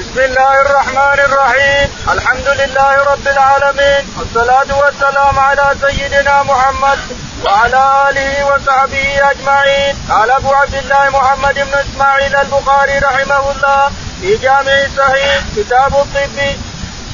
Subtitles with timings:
[0.00, 1.88] بسم الله الرحمن الرحيم.
[2.12, 4.02] الحمد لله رب العالمين.
[4.16, 6.98] والصلاة والسلام على سيدنا محمد
[7.44, 9.94] وعلى آله وصحبه أجمعين.
[10.10, 13.90] قال أبو عبد الله محمد بن إسماعيل البخاري رحمه الله
[14.20, 16.38] في جامع صحيح كتاب الطب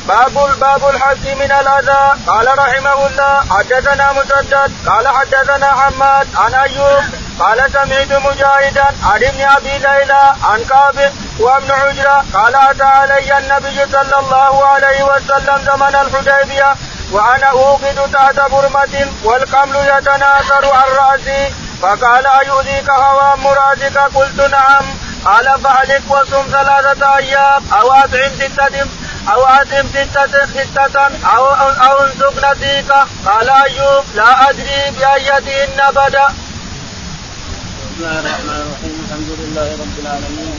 [0.08, 2.04] باب باب الحث من الأذى.
[2.26, 4.72] قال رحمه الله حدثنا مسدد.
[4.86, 7.04] قال حدثنا حماد عن أيوب.
[7.40, 10.94] قال سمعت مجاهدا عن ابن أبي ليلى عن كعب
[11.40, 12.24] وابن عجرة.
[12.34, 16.74] قال أتى علي النبي صلى الله عليه وسلم زمن الحديبية
[17.12, 21.54] وأنا أوقد تحت برمة والقمل يتناثر عن رأسي.
[21.82, 24.84] فقال أيؤذيك هوام راسك قلت نعم.
[25.24, 28.86] قال فأهلك وصم ثلاثة أيام أو أطعم ستة.
[29.32, 30.96] أو أطعم ستة ستة
[31.36, 31.44] أو
[31.86, 32.90] أو انسك نسيك
[33.26, 36.26] قال أيوب لا أدري بأيتهن بدأ.
[36.26, 40.58] بسم الله الرحمن الرحيم الحمد لله رب العالمين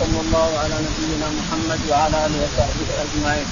[0.00, 3.48] صلى الله على نبينا محمد وعلى آله وصحبه أجمعين.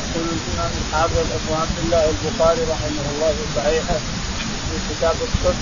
[0.00, 3.98] يقول الإمام الحافظ أبو عبد الله البخاري رحمه الله في صحيحه
[4.68, 5.58] في كتاب الطب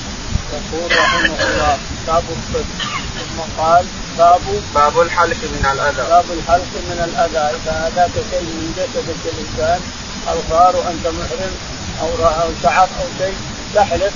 [0.53, 2.69] يقول رحمه الله كتاب الطب
[3.17, 3.85] ثم قال
[4.19, 4.41] باب
[4.75, 6.03] باب الحلق من الأذى.
[6.09, 7.45] باب الحلق من الأذى.
[7.57, 9.81] إذا أذاك شيء من جسدك الإنسان
[10.29, 11.55] أو صار أنت محرم
[12.03, 12.09] أو
[12.43, 13.37] أو شعر أو شيء
[13.75, 14.13] تحلق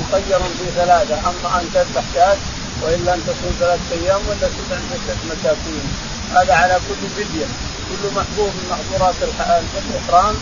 [0.00, 1.18] مخير في ثلاثة.
[1.30, 2.36] أما ان تذبح شاة
[2.82, 5.84] والا ان تصوم ثلاثة أيام ولا تطعم ستة مساكين.
[6.36, 7.48] هذا على كل فدية.
[7.88, 10.34] كل محظور من محظورات الإحرام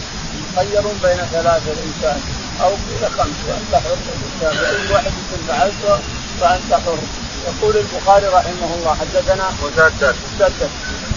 [0.43, 2.21] مخير بين ثلاثة الإنسان.
[2.62, 4.55] أو إلى خمس وانت حر الإنسان.
[4.65, 5.12] واي واحد
[5.49, 5.99] فعلته
[6.41, 6.99] فانت حر
[7.47, 10.14] يقول البخاري رحمه الله حدثنا مسدد.
[10.25, 10.70] مسدد.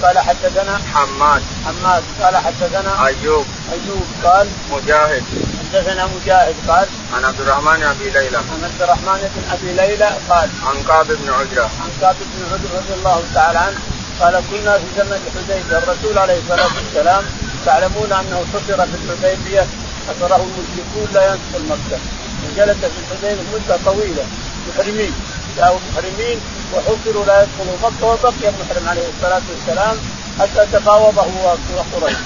[0.04, 1.42] قال حدثنا حماد.
[1.66, 2.04] حماد.
[2.22, 3.46] قال حدثنا أيوب.
[3.72, 4.06] أيوب.
[4.24, 5.24] قال مجاهد.
[5.60, 6.56] حدثنا مجاهد.
[6.68, 8.38] قال عن عبد الرحمن أبي ليلى.
[8.38, 11.70] عن عبد الرحمن بن أبي ليلى قال عن كعب بن عجرة.
[11.84, 13.80] عن كعب بن عجرة رضي الله تعالى عنه
[14.20, 15.78] قال كنا في زمن الحديبية.
[15.78, 17.24] الرسول عليه الصلاة والسلام
[17.66, 19.68] تعلمون أنه حصر في الحديبية.
[20.08, 22.00] حصره المشركون لا يدخل مكه
[22.46, 24.26] وجلس في الحديبية مدة طويلة.
[24.70, 25.14] محرمين.
[25.58, 26.40] جاءوا محرمين
[26.74, 29.98] وحصروا لا يدخلوا مكه وبقي المحرم عليه الصلاة والسلام
[30.40, 32.18] حتى تفاوض هو وقريش.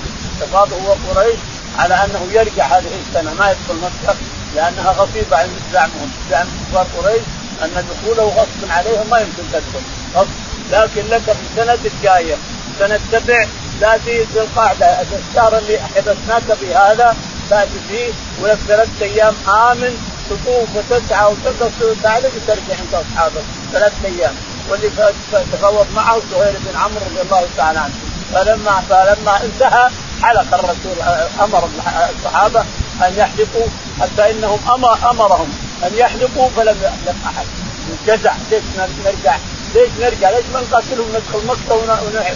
[0.42, 1.40] تفاوض هو وقريش
[1.78, 4.16] على أنه يرجع هذه السنة ما يدخل مكه
[4.56, 7.22] لأنها غصيبة عند زعمهم زعم كفار قريش
[7.64, 9.84] أن دخوله غصب عليهم ما يمكن تدخل.
[10.16, 10.30] غصب.
[10.72, 12.36] لكن لك في السنة الجاية.
[12.80, 13.46] سنة سبع
[13.82, 17.16] تاتي ذي القعده الشهر اللي حبسناك في هذا
[17.50, 18.12] تاتي فيه
[18.42, 24.36] ولك ثلاثة أيام آمن تطوف وتسعى وتقص وتعلق وترجع انت واصحابك ثلاث أيام.
[24.70, 24.90] واللي
[25.54, 27.94] تفاوض معه سهيل بن عمرو رضي الله تعالى عنه.
[28.34, 29.90] فلما فلما انتهى
[30.24, 30.98] حلق الرسول
[31.42, 31.70] أمر
[32.18, 32.60] الصحابة
[33.02, 33.68] أن يحلقوا
[34.02, 35.50] حتى انهم أمر أمرهم
[35.84, 37.46] أن يحلقوا فلم يحلق أحد.
[38.08, 38.64] جزع ليش
[39.06, 39.38] نرجع؟
[39.76, 42.36] ليش نرجع؟ ليش ما نقاتلهم ندخل مكة ونحن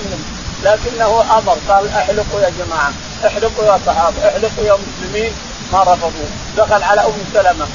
[0.63, 2.91] لكنه أمر قال احلقوا يا جماعة
[3.25, 5.31] احلقوا يا صحابة احلقوا يا مسلمين.
[5.73, 6.29] ما رفضوا.
[6.57, 7.67] دخل على أم سلمة.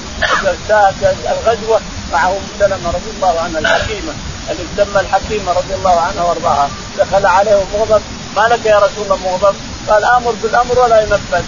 [1.31, 1.81] الغزوة
[2.13, 4.13] مع أم سلمة رضي الله عنها الحكيمة
[4.51, 6.69] اللي تسمى الحكيمة رضي الله عنها وأرضاها.
[6.99, 8.03] دخل عليه مغضب.
[8.37, 9.57] ما لك يا رسول الله مغضب.
[9.89, 11.45] قال آمر بالأمر ولا ينفذ.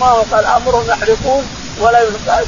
[0.00, 1.44] ما هو قال امرهم يحرقون
[1.80, 2.46] ولا قال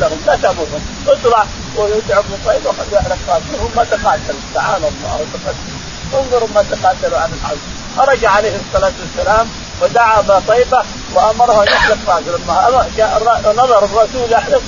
[0.00, 0.20] لهم.
[0.26, 0.82] لا تأمرهم.
[1.06, 1.44] اطلع
[1.76, 5.76] ويدعو ابن طيب وقد يحرق قاتلهم ما تقاتلوا تعالى الله وتقدم.
[6.14, 7.58] انظروا ما تقاتلوا عن الحرب.
[7.96, 9.48] خرج عليه الصلاة والسلام
[9.82, 10.82] ودعا ابا طيبه
[11.14, 12.52] وامره أن يحلق راسه لما
[13.52, 14.62] نظر الرسول يحلق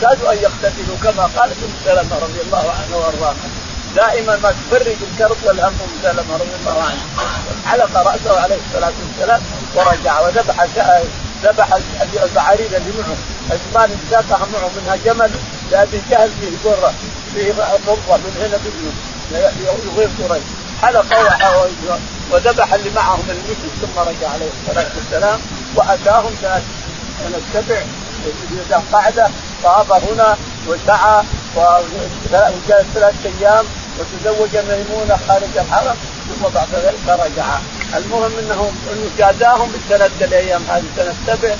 [0.00, 3.34] كادوا أن يقتتلوا كما قالت ام سلمة رضي الله عنها وارضاها
[3.96, 7.04] دائما ما تفرج الكرب والهم أم سلمة رضي الله عنها
[7.66, 9.42] حلق رأسه عليه الصلاة والسلام
[9.74, 10.66] ورجع وذبح
[11.44, 11.78] ذبح
[12.22, 13.16] البعارين اللي معه.
[13.50, 15.30] عثمان ساقها معه منها جمل
[15.70, 16.92] لأبي جهل فيه قره
[17.34, 18.92] فيه ضره من هنا بابنه
[19.66, 20.42] يغيظ قريش.
[20.82, 21.06] حلق
[22.30, 25.40] وذبح اللي معهم المشرك ثم رجع عليه الصلاة والسلام
[25.76, 26.32] وأتاهم
[27.54, 27.82] سبع
[28.70, 29.28] ذا قعده
[29.64, 31.22] طاف هنا وسعى
[31.56, 33.64] وجاء ثلاث أيام
[33.98, 35.96] وتزوج ميمونة خارج الحرم
[36.28, 37.58] ثم بعد ذلك رجع.
[37.96, 41.54] المهم إنه إنه جازاهم بالثلاث الأيام هذه سنه سبع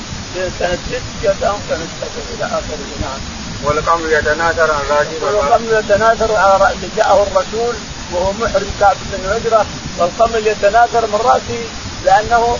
[0.59, 2.79] سنه ست جازاهم سنه سبع إلى آخره.
[3.01, 3.21] نعم.
[3.65, 7.75] والقمر يتناثر عن راسه والقمر يتناثر على راسه جاءه الرسول
[8.13, 9.67] وهو محرم كعب بن عجرة
[9.99, 11.65] والقمل يتناثر من راسه
[12.05, 12.59] لأنه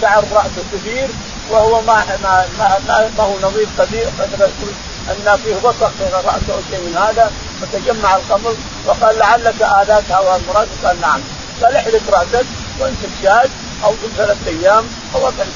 [0.00, 1.08] شعر رأسه كبير
[1.50, 4.06] وهو ما ما ما, ما, ما هو نظيف كبير
[4.40, 4.72] يقول
[5.10, 7.30] أن فيه وسخ في رأسه أو شيء من هذا
[7.60, 8.56] فتجمع القمل
[8.86, 10.68] وقال لعلك آذاك هو المراد.
[10.84, 11.20] قال نعم.
[11.62, 12.46] قال احلق رأسك
[12.80, 13.48] وامسك شاة
[13.84, 14.84] أو في ثلاث أيام
[15.14, 15.46] أو اطعم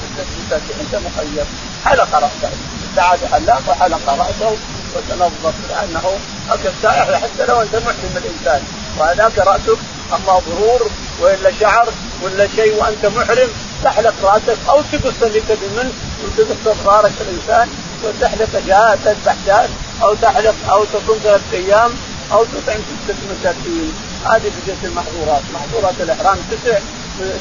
[0.49, 1.45] ستة أنت مخير.
[1.85, 2.51] حلق رأسه.
[2.97, 4.57] دعا بحلاق وحلق رأسه
[4.97, 6.19] وتنظف لأنه
[6.49, 8.63] هكذا حتى لو أنت محرم الإنسان.
[8.99, 9.79] وهذاك رأسك
[10.13, 11.89] أما ظهور وإلا شعر
[12.23, 13.49] ولا شيء وأنت محرم
[13.85, 15.93] تحلق رأسك أو تقص اللي تبي منه
[16.25, 17.69] وتقص اظفارك الإنسان
[18.05, 19.69] وتحلق شاة تذبح شاة
[20.03, 21.91] أو تحلق أو تصوم ثلاث أيام
[22.33, 23.93] أو تطعم ستة مساكين.
[24.25, 25.43] هذه بقية المحظورات.
[25.55, 26.79] محظورات الإحرام تسع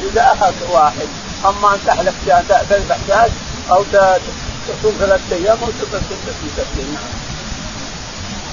[0.05, 1.07] رداءها واحد.
[1.45, 3.29] أما أن تحلق شاة تذبح شاة
[3.71, 3.83] أو
[4.67, 6.97] تصوم ثلاثة أيام أو تطعم ستة مساكين.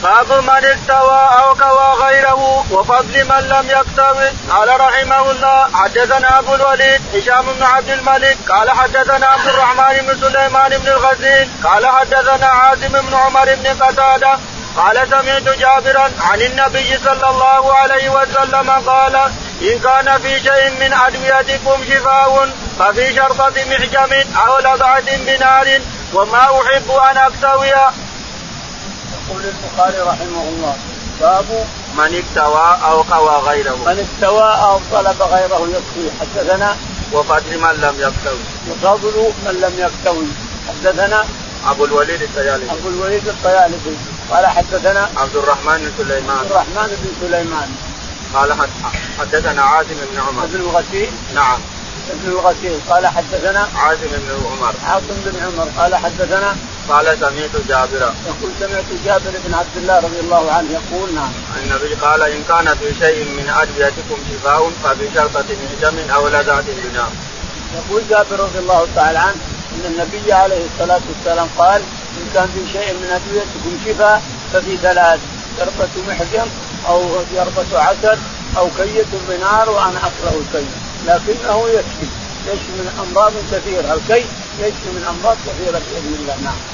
[0.04, 4.28] باب من استوى أو كوى غيره وفضل من لم يكتوي.
[4.50, 8.36] قال رحمه الله حدثنا أبو الوليد هشام بن عبد الملك.
[8.48, 14.38] قال حدثنا عبد الرحمن بن سليمان بن الغزين قال حدثنا عاصم بن عمر بن قتادة.
[14.76, 19.16] قال سمعت جابرا عن النبي صلى الله عليه وسلم قال
[19.62, 22.48] إن كان في شيء من أدويتكم شفاء
[22.78, 25.80] ففي شرطة محجم أو لضعة بنار
[26.14, 27.74] وما أحب أن أكتوي
[29.28, 30.76] يقول البخاري رحمه الله.
[31.20, 31.66] باب
[31.96, 33.76] من استوى أو قوى غيره.
[33.86, 36.76] من استوى أو طلب غيره يكفي حدثنا
[37.12, 40.26] وفضل من لم يكتوي وفضل من لم يكتوي
[40.68, 41.24] حدثنا
[41.66, 42.70] أبو الوليد الطيالسي.
[42.72, 43.96] أبو الوليد الطيالسي.
[44.30, 46.38] قال حدثنا عبد الرحمن بن سليمان.
[46.38, 47.68] عبد الرحمن بن سليمان.
[48.34, 48.52] قال
[49.18, 50.46] حدثنا عاصم بن عمر.
[50.46, 51.58] بن الغسيل نعم.
[52.10, 54.74] ابن الغسيل قال حدثنا عاصم بن عمر.
[54.86, 55.68] عاصم بن عمر.
[55.78, 56.56] قال حدثنا
[56.88, 61.32] قال سمعت جابرا يقول سمعت جابر بن عبد الله رضي الله عنه يقول نعم.
[61.62, 65.48] النبي قال إن كان في شيء من أدويتكم شفاء ففي شرطة
[65.90, 67.10] من أو لذات بناء.
[67.74, 69.36] يقول جابر رضي الله تعالى عنه
[69.74, 71.82] إن النبي عليه الصلاة والسلام قال
[72.18, 74.22] إن كان في شيء من أدويتكم شفاء
[74.52, 75.20] ففي ثلاث
[75.58, 76.46] شربة محجم
[76.88, 77.02] أو
[77.34, 78.18] شربة عسل
[78.56, 80.66] أو كية بنار وأنا أكره الكي
[81.06, 82.06] لكنه يشفي
[82.46, 83.94] يشفي من أمراض كثيرة.
[83.94, 84.26] الكي
[84.58, 86.36] يشفي من أمراض كثيرة بإذن الله.
[86.44, 86.73] نعم.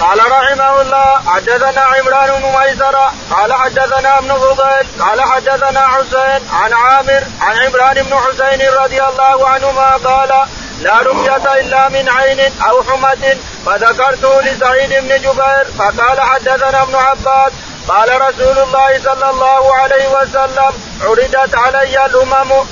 [0.00, 6.72] قال رحمه الله حدثنا عمران بن ميسرة قال حدثنا ابن فضيل قال حدثنا حسين عن
[6.72, 10.46] عامر عن عمران بن حسين رضي الله عنهما قال
[10.80, 13.36] لا رقية إلا من عين أو حمة
[13.66, 17.52] فذكرته لسعيد بن جبير فقال حدثنا ابن عباس
[17.88, 22.64] قال رسول الله صلى الله عليه وسلم عرضت علي الأمم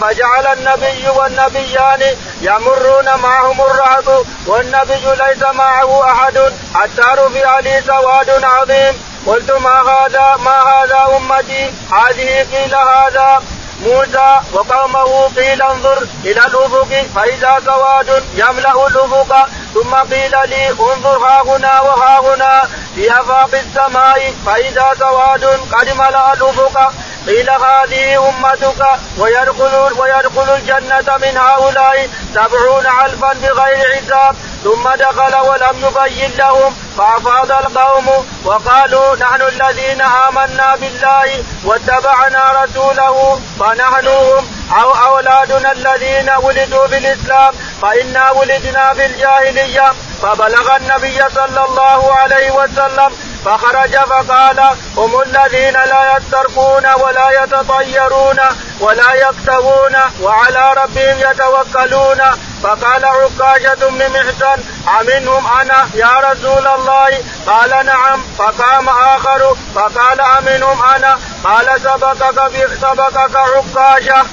[0.00, 6.38] فجعل النبي والنبيان يمرون معهم الرهب والنبي ليس معه أحد
[6.74, 8.94] حتى رفع لي سواد عظيم.
[9.26, 13.42] قلت ما هذا ما هذا أمتي؟ هذه قيل هذا
[13.84, 21.42] موسى وقومه قيل انظر إلى الافق فإذا سواد يملأ الافق ثم قيل لي انظر ها
[21.42, 22.62] هنا وها هنا
[22.94, 26.92] في أفاق السماء فإذا سواد قد ملأ الافق
[27.26, 28.86] قيل هذه أمتك
[29.18, 34.36] ويدخل ويدخل الجنة من هؤلاء سبعون الفا بغير حساب.
[34.64, 44.06] ثم دخل ولم يبين لهم فافاض القوم وقالوا نحن الذين آمنا بالله واتبعنا رسوله فنحن
[44.08, 44.48] هم
[44.82, 49.92] أو أولادنا الذين ولدوا بالإسلام فإنا ولدنا في الجاهليه
[50.22, 53.10] فبلغ النبي صلى الله عليه وسلم
[53.44, 54.60] فخرج فقال
[54.96, 58.40] هم الذين لا يسترقون ولا يتطيرون
[58.80, 62.20] ولا يكتوون وعلى ربهم يتوكلون.
[62.62, 64.62] فقال عكاشة بن محسن
[65.00, 68.22] أمنهم أنا يا رسول الله؟ قال نعم.
[68.38, 74.24] فقام آخر فقال أمنهم أنا؟ قال سبقك سبقك عكاشة.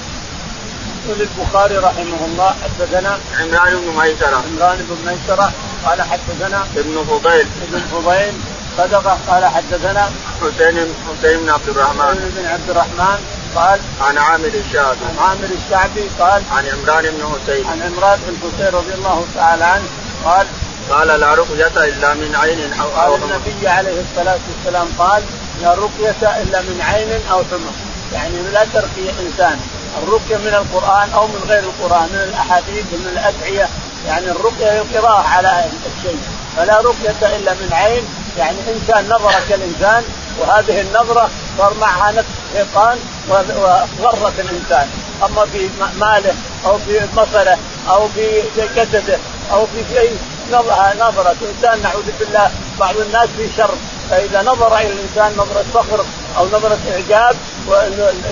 [1.06, 4.44] يقول البخاري رحمه الله حدثنا عمران بن ميسرة.
[4.48, 5.52] عمران بن ميسرة
[5.86, 7.48] قال حدثنا ابن فضيل.
[7.68, 8.34] ابن فضيل
[8.78, 12.16] صدقه قال حدثنا حسين حسين بن عبد الرحمن.
[12.16, 13.20] حسين بن عبد الرحمن
[13.56, 15.06] قال عن عامر الشعبي.
[15.10, 17.68] عن عامر الشعبي قال عن عمران بن حسين.
[17.68, 19.88] عن عمران بن حسين رضي الله تعالى عنه
[20.26, 20.48] قال
[20.90, 25.24] قال لا رقية إلا من عين أو قال النبي عليه الصلاة والسلام قال
[25.62, 27.72] لا رقية إلا من عين أو حمى
[28.14, 29.60] يعني لا ترقي إنسان.
[30.04, 33.70] الرقية من القرآن أو من غير القرآن من الأحاديث ومن الأدعية.
[34.08, 35.66] يعني الرقية هي القراءة على
[35.98, 36.20] الشيء
[36.58, 38.04] فلا رقية إلا من عين
[38.38, 40.04] يعني إنسان نظر كالإنسان
[40.40, 42.98] وهذه النظرة صار معها نفس الشيطان
[44.00, 44.88] وغرت الإنسان.
[45.24, 46.34] أما في ماله
[46.66, 47.58] أو في بصره
[47.90, 48.42] أو في
[48.76, 49.18] جسده
[49.52, 50.18] أو في شيء
[51.00, 53.72] نظرة إنسان نعوذ بالله بعض الناس في شر
[54.10, 56.06] فإذا نظر إلى الإنسان نظرة فخر
[56.38, 57.36] أو نظرة إعجاب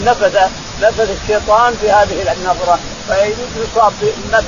[0.06, 0.38] نفذ
[0.82, 2.80] نفذ الشيطان في هذه النظرة.
[3.08, 3.94] فيصاب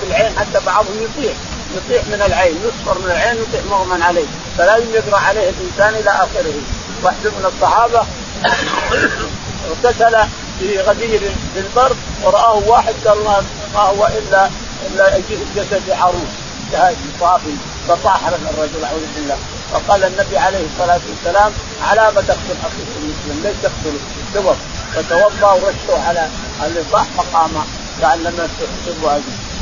[0.02, 1.34] بالعين حتى بعضهم يطيح.
[1.76, 4.26] يطيح من العين يصفر من العين يطيح مغمى عليه.
[4.58, 6.54] فلازم يقرأ عليه الإنسان إلى آخره.
[7.04, 8.02] واحد من الصحابة
[9.70, 10.18] اغتسل
[10.60, 11.20] في غدير
[11.54, 13.18] في البر ورآه واحد قال
[13.74, 14.50] ما هو إلا
[14.88, 15.20] إلا
[15.56, 16.32] جسد عروس.
[17.20, 17.56] صافي
[17.88, 19.38] فطاح الرجل أعوذ بالله.
[19.72, 21.52] فقال النبي عليه الصلاة والسلام
[21.90, 24.00] على ما تقتل اخيك المسلم؟ ليش تقتله؟
[24.34, 24.56] توضأ.
[24.96, 26.28] فتوضأ ورشه على
[26.66, 27.52] اللي صح فقام
[28.02, 29.20] لعلنا تحسبها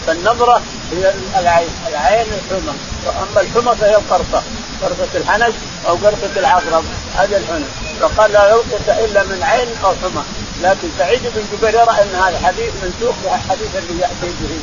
[0.08, 2.74] فالنظرة هي العين العين الحمى.
[3.06, 4.44] وأما الحمى فهي القرصة
[4.82, 5.54] قرصة الحنك
[5.88, 6.84] أو قرصة العقرب
[7.16, 7.66] هذا الحمى
[8.02, 10.24] فقال لا يلقط إلا من عين أو حمى.
[10.64, 14.60] لكن سعيد بن جبير يرى أن هذا الحديث منسوخ بالحديث اللي يأتي به.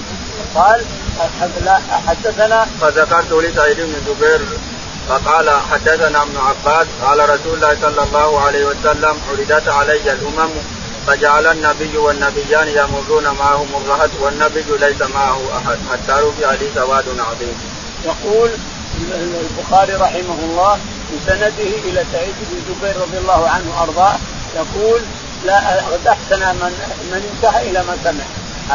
[0.54, 0.84] قال
[2.06, 4.40] حدثنا فذكرت لسعيد بن جبير
[5.08, 10.50] فقال حدثنا ابن عباس قال رسول الله صلى الله عليه وسلم عرضت علي الأمم
[11.06, 17.56] فجعل النبي والنبيان يمرون معهم الرهط والنبي ليس معه أحد حتى رفع لي سواد عظيم.
[18.04, 18.50] يقول
[19.50, 20.78] البخاري رحمه الله
[21.12, 24.14] بسنده إلى سعيد بن جبير رضي الله عنه وأرضاه
[24.56, 25.00] يقول
[25.46, 25.58] لا
[26.08, 26.72] أحسن من
[27.12, 28.24] من انتهى إلى ما سمع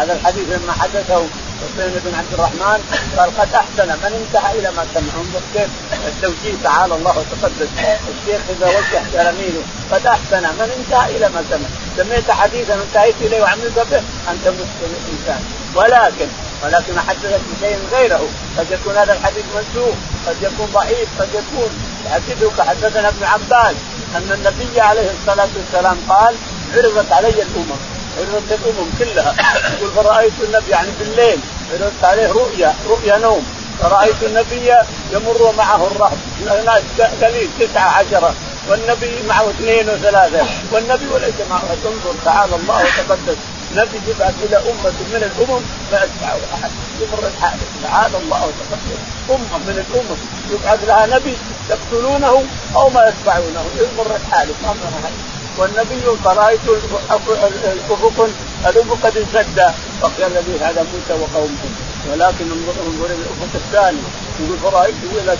[0.01, 1.23] هذا الحديث لما حدثه
[1.61, 2.79] حسين بن عبد الرحمن
[3.17, 5.69] قال قد أحسن من انتهى إلى ما سمع انظر كيف
[6.07, 7.69] التوجيه تعالى الله وتقدس
[8.11, 11.69] الشيخ إذا وجه تلاميذه قد أحسن من انتهى إلى ما سمع.
[11.97, 14.01] سميت حديثا انتهيت إليه وعملت به
[14.31, 15.41] أنت مسلم إنسان.
[15.75, 16.27] ولكن
[16.63, 18.27] ولكن حدثك بشيء غيره.
[18.57, 19.95] قد يكون هذا الحديث منسوخ
[20.27, 21.69] قد يكون ضعيف قد يكون
[22.05, 23.75] يحدثك حدثنا ابن عباس
[24.15, 26.35] أن النبي عليه الصلاة والسلام قال
[26.75, 27.98] عرضت علي الأمم.
[28.17, 29.35] عرضت الامم كلها.
[29.81, 31.39] يقول فرأيت النبي يعني بالليل
[31.71, 33.45] عرضت عليه رؤيا رؤيا نوم.
[33.81, 34.73] فرأيت النبي
[35.11, 36.81] يمر معه الرهب الناس
[37.21, 38.33] قليل تسعة عشرة.
[38.69, 40.45] والنبي معه اثنين وثلاثة.
[40.71, 43.37] والنبي وليس معه انظر تعالى الله وتقدس.
[43.75, 45.61] نبي يبعث إلى أمة من الأمم
[45.91, 46.71] ما يتبعه أحد.
[47.01, 48.99] يمر الحال تعالى الله وتقدس.
[49.29, 50.19] أمة من الأمم.
[50.51, 51.37] يبعث لها نبي
[51.69, 52.43] يقتلونه
[52.75, 55.13] أو ما يتبعونه يمر الحال ما احد
[55.59, 58.29] والنبي فرأيت الأفق
[58.65, 59.73] الأفق قد انسد.
[60.01, 61.69] فقال لي هذا موسى وقومه.
[62.11, 63.97] ولكن انظر انظر الأفق الثاني
[64.39, 65.37] يقول فرأيت إلى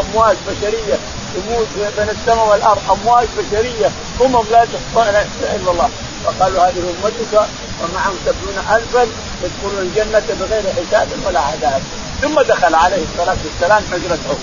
[0.00, 0.98] أمواج بشرية.
[1.34, 1.66] تموت
[1.98, 2.80] بين السماء والأرض.
[2.90, 3.90] أمواج بشرية.
[4.20, 5.22] أمم لا تحصى لا
[5.56, 5.90] إلا الله.
[6.24, 7.48] فقالوا هذه أمتك.
[7.80, 9.06] ومعهم سبعون الفا
[9.42, 11.82] يدخلون الجنة بغير حساب ولا عذاب.
[12.22, 14.38] ثم دخل عليه الصلاة والسلام حجرته.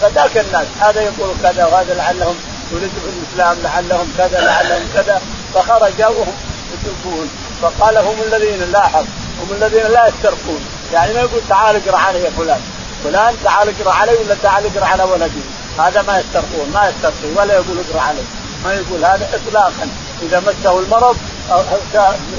[0.00, 0.66] فذاك الناس.
[0.80, 2.36] هذا يقول كذا وهذا لعلهم
[2.80, 5.22] في الإسلام لعلهم كذا لعلهم كذا.
[5.54, 6.34] فخرج وهم
[6.74, 7.30] يسبون
[7.62, 9.04] فقال هم الذين لاحظ
[9.40, 10.60] هم الذين لا يسترقون.
[10.92, 12.60] يعني ما يقول تعال اقرأ علي يا فلان.
[13.04, 15.40] فلان تعال اقرأ علي ولا تعال اقرأ على ولدي؟
[15.78, 18.22] هذا ما يسترقون ما يسترقي ولا يقول اقرأ علي
[18.64, 19.88] ما يقول هذا اطلاقا.
[20.22, 21.16] إذا مسه المرض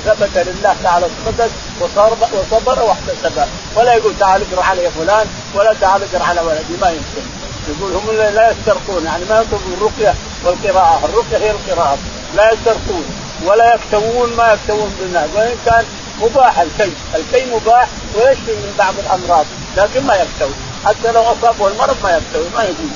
[0.06, 6.02] ثبت لله تعالى القدس وصبر واحتسب ولا يقول تعال اقرأ علي يا فلان ولا تعال
[6.04, 7.43] اقرأ على ولدي ما يمكن.
[7.70, 10.16] يقول هم لا يسترقون يعني ما يطلبون الرقية
[10.46, 11.98] والقراءة الرقية هي القراءة
[12.36, 13.06] لا يسترقون
[13.46, 15.86] ولا يكتوون ما يكتوون بالناس وإن كان
[16.22, 19.46] مباح الكي، الكي مباح ويشفي من بعض الأمراض
[19.78, 20.54] لكن ما يكتوي
[20.86, 22.90] حتى لو أصابه المرض ما يكتوي ما يقول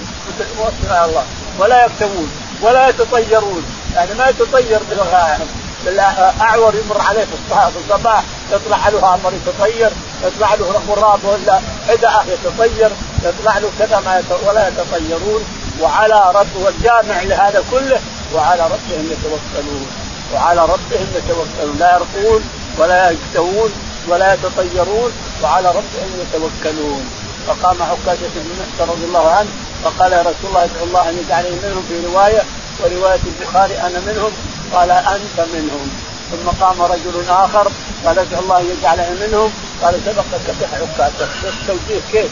[0.57, 1.23] موكل الله
[1.59, 2.31] ولا يكتوون
[2.61, 3.63] ولا يتطيرون
[3.95, 5.47] يعني ما يتطير بالغائب
[5.87, 9.91] الاعور يمر عليه في الصباح يطلع له أمر يتطير
[10.23, 12.89] يطلع له غراب ولا حدأة يتطير
[13.23, 15.43] يطلع له كذا ما ولا يتطيرون
[15.81, 17.99] وعلى رب والجامع لهذا كله
[18.35, 19.87] وعلى ربهم يتوكلون.
[20.33, 21.77] وعلى ربهم يتوكلون.
[21.79, 22.43] لا يرقون
[22.77, 23.71] ولا يكتوون
[24.07, 25.11] ولا يتطيرون
[25.43, 27.05] وعلى ربهم يتوكلون.
[27.47, 29.49] فقام عكاشة بن محسن رضي الله عنه
[29.83, 32.43] فقال يا رسول الله ادعو الله أن يجعلني منهم في رواية
[32.79, 34.31] ورواية البخاري أنا منهم
[34.73, 35.89] قال أنت منهم.
[36.31, 37.71] ثم قام رجل آخر
[38.05, 39.51] قال ادعو الله أن يجعلني منهم
[39.83, 42.31] قال سبقك بح عكاشة التوجيه؟ كيف؟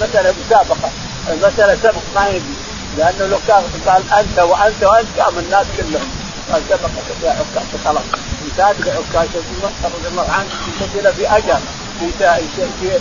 [0.00, 0.90] مسألة مسابقة
[1.28, 2.54] المسألة سبق ما يجي
[2.98, 6.08] لأنه لو كان قال أنت وأنت وأنت قام الناس كلهم.
[6.52, 8.02] قال سبقك بح عكاشة خلاص.
[8.44, 9.38] انتهت بعكاشة
[9.84, 10.48] رضي الله عنه
[10.80, 11.60] قتل أجل.
[12.00, 13.00] في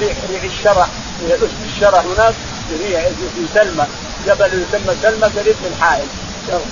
[0.00, 0.86] ريح ريح الشرع
[1.20, 2.34] في اسم الشرع هناك
[2.68, 3.86] في ريح في سلمى.
[4.26, 6.06] جبل يسمى سلمى قريب من حائل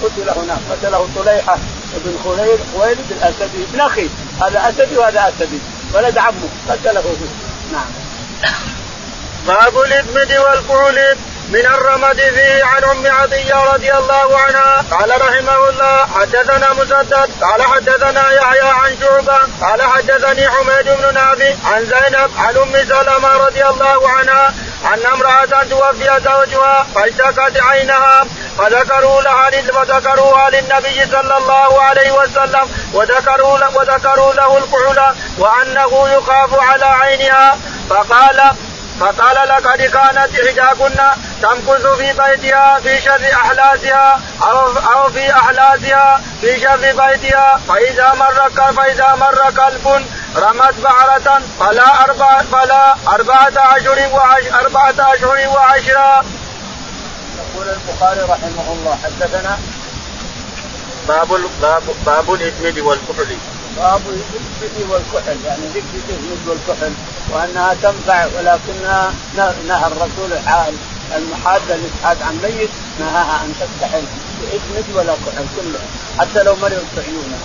[0.03, 1.59] قتل هناك قتله طليحة
[2.05, 4.09] بن خليل خويلد الاسدي ابن أخي.
[4.41, 5.59] هذا أسدي وهذا أسدي.
[5.95, 7.05] ولد عمه قتله
[7.73, 7.87] نعم.
[9.47, 11.17] باب الإثم والفعل
[11.49, 14.85] من الرمد فيه عن أم عطيه رضي الله عنها.
[14.91, 21.55] قال رحمه الله حدثنا مسدد قال حدثنا يحيى عن شعبة قال حدثني حميد بن نافع
[21.65, 24.55] عن زينب عن أم سلمة رضي الله عنها
[24.95, 28.25] أن امرأة توفي زوجها فاشتكت عينها
[28.59, 36.85] فذكروا لها فذكروها للنبي صلى الله عليه وسلم وذكروا وذكروا له الكحل وأنه يخاف على
[36.85, 37.57] عينها.
[37.91, 38.41] فقال
[39.03, 40.95] فقال لقد كانت إحداكن
[41.43, 48.73] تمكث في بيتها في شر أحلاسها أو أو في أحلاسها في شر بيتها فإذا مر
[48.73, 50.07] فإذا مر كلب
[50.37, 56.25] رمت بعرة فلا أربعة فلا أربعة أشهر وعشر أربعة أشهر وعشرة.
[57.39, 59.59] يقول البخاري رحمه الله حدثنا
[61.09, 61.29] باب
[61.63, 63.37] باب باب الاسمد والكحل
[63.77, 66.93] باب الاسمد والكحل يعني ذكر الاسمد والكحل
[67.31, 69.13] وأنها تنفع ولكنها
[69.69, 70.33] نهى الرسول
[71.17, 74.03] المحاده الاسعاد عن ميت نهاها أن تكتحل
[74.41, 75.81] باسمد ولا كحل كله
[76.19, 77.39] حتى لو مرضت عيونها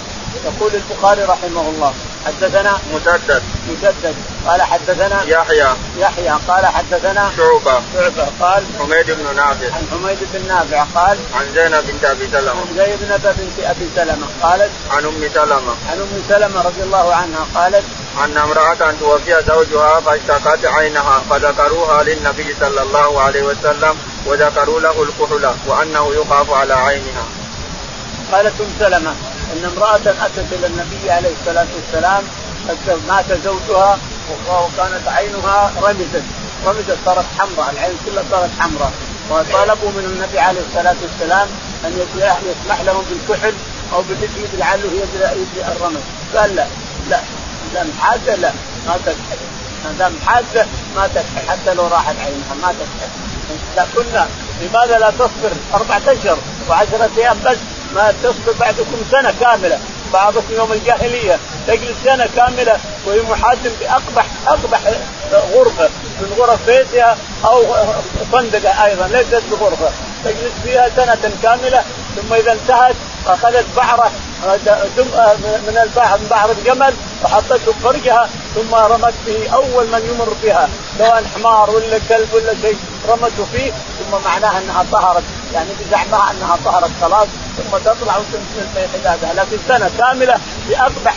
[0.46, 1.93] يقول البخاري رحمه الله
[2.25, 4.15] حدثنا مسدد مسدد
[4.48, 5.67] قال حدثنا يحيى.
[5.98, 6.29] يحيى.
[6.48, 7.81] قال حدثنا شعبة.
[7.93, 8.27] شعبة.
[8.41, 9.75] قال حميد بن نافع.
[9.75, 12.51] عن حميد بن نافع قال عن زينب بنت أبي سلمة.
[12.51, 15.75] عن زينب بنت أبي سلمة قالت عن أم سلمة.
[15.89, 17.84] عن أم سلمة رضي الله عنها قالت
[18.24, 23.96] أن امرأة توفي زوجها فاشتكت عينها فذكروها للنبي صلى الله عليه وسلم
[24.26, 27.26] وذكروا له الكحل وأنه يخاف على عينها.
[28.32, 29.14] قالت أم سلمة
[29.54, 32.24] إن امرأة أتت إلى النبي عليه الصلاة والسلام
[33.08, 33.98] مات زوجها
[34.50, 36.24] وكانت عينها رمزت
[36.66, 38.92] رمزت صارت حمراء العين كلها صارت حمراء.
[39.30, 41.48] وطلبوا من النبي عليه الصلاة والسلام
[41.86, 42.08] أن
[42.50, 43.54] يسمح لهم بالكحل
[43.94, 46.02] أو بالاسود لعله يجري الرمز.
[46.36, 46.66] قال لا
[47.10, 47.20] لا.
[47.74, 48.52] دام حادة لا
[48.88, 49.38] ما تكحل
[49.86, 53.10] ما دام حادة ما تكحل حتى لو راحت عينها ما تكحل
[53.76, 54.28] لا كنا
[54.62, 56.38] لماذا لا تصبر أربعة أشهر
[56.70, 57.58] وعشرة أيام بس؟
[57.96, 59.80] ما تصبر بعدكم سنة كاملة.
[60.14, 64.80] بعضكم يوم الجاهلية تجلس سنة كاملة وهي محاكم بأقبح أقبح
[65.32, 67.64] غرفة من غرف بيتها أو
[68.32, 69.90] فندقة أيضا ليست بغرفة.
[70.26, 71.84] تجلس فيها سنة كاملة
[72.18, 72.96] ثم إذا انتهت
[73.28, 74.12] أخذت بعره
[75.68, 76.94] من البحر من بعر الجمل
[77.24, 82.78] وحطته فرجها ثم رمت به أول من يمر بها سواء حمار ولا كلب ولا شيء
[83.10, 88.98] رمته فيه ثم معناها أنها طهرت يعني بزعمها أنها طهرت خلاص ثم تطلع وتمشي في
[88.98, 90.36] حدادها لكن سنة كاملة
[90.70, 91.16] باقبح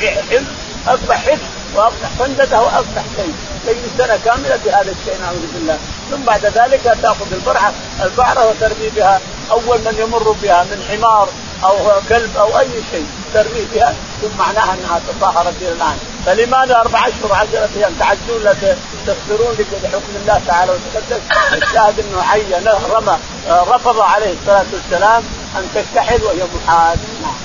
[0.00, 0.44] حفظ
[0.88, 1.55] اقبح حفظ.
[1.74, 3.34] واقبح فندته واقبح شيء.
[3.66, 5.78] تجلس سنة كاملة بهذا الشيء نعوذ بالله.
[6.10, 9.20] ثم بعد ذلك تأخذ البرعة البعرة وترمي بها.
[9.50, 11.28] أول من يمر بها من حمار
[11.64, 11.76] أو
[12.08, 15.98] كلب أو أي شيء ترمي بها ثم معناها أنها تطهرت إلى الآن.
[16.26, 21.20] فلماذا أربع أشهر عشرة أيام؟ تعدون لا تستغفرون لحكم الله تعالى وتقدس.
[21.52, 25.22] الشاهد إنه عين رمى رفض عليه الصلاة والسلام
[25.56, 26.98] أن تكتحل وهي محال.
[27.22, 27.36] نعم.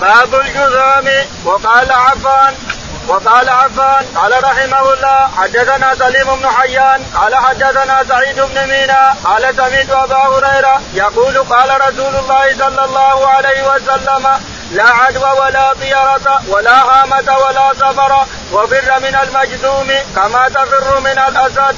[0.00, 2.54] باب الجذام وقال عفان
[3.08, 9.42] وقال عفان قال رحمه الله حدثنا سليم بن حيان قال حدثنا سعيد بن مينا قال
[9.56, 14.28] سمعت أبا هريرة يقول قال رسول الله صلى الله عليه وسلم
[14.72, 21.76] لا عدوى ولا طيرة ولا هامة ولا سفر وفر من المجذوم كما تفر من الأسد.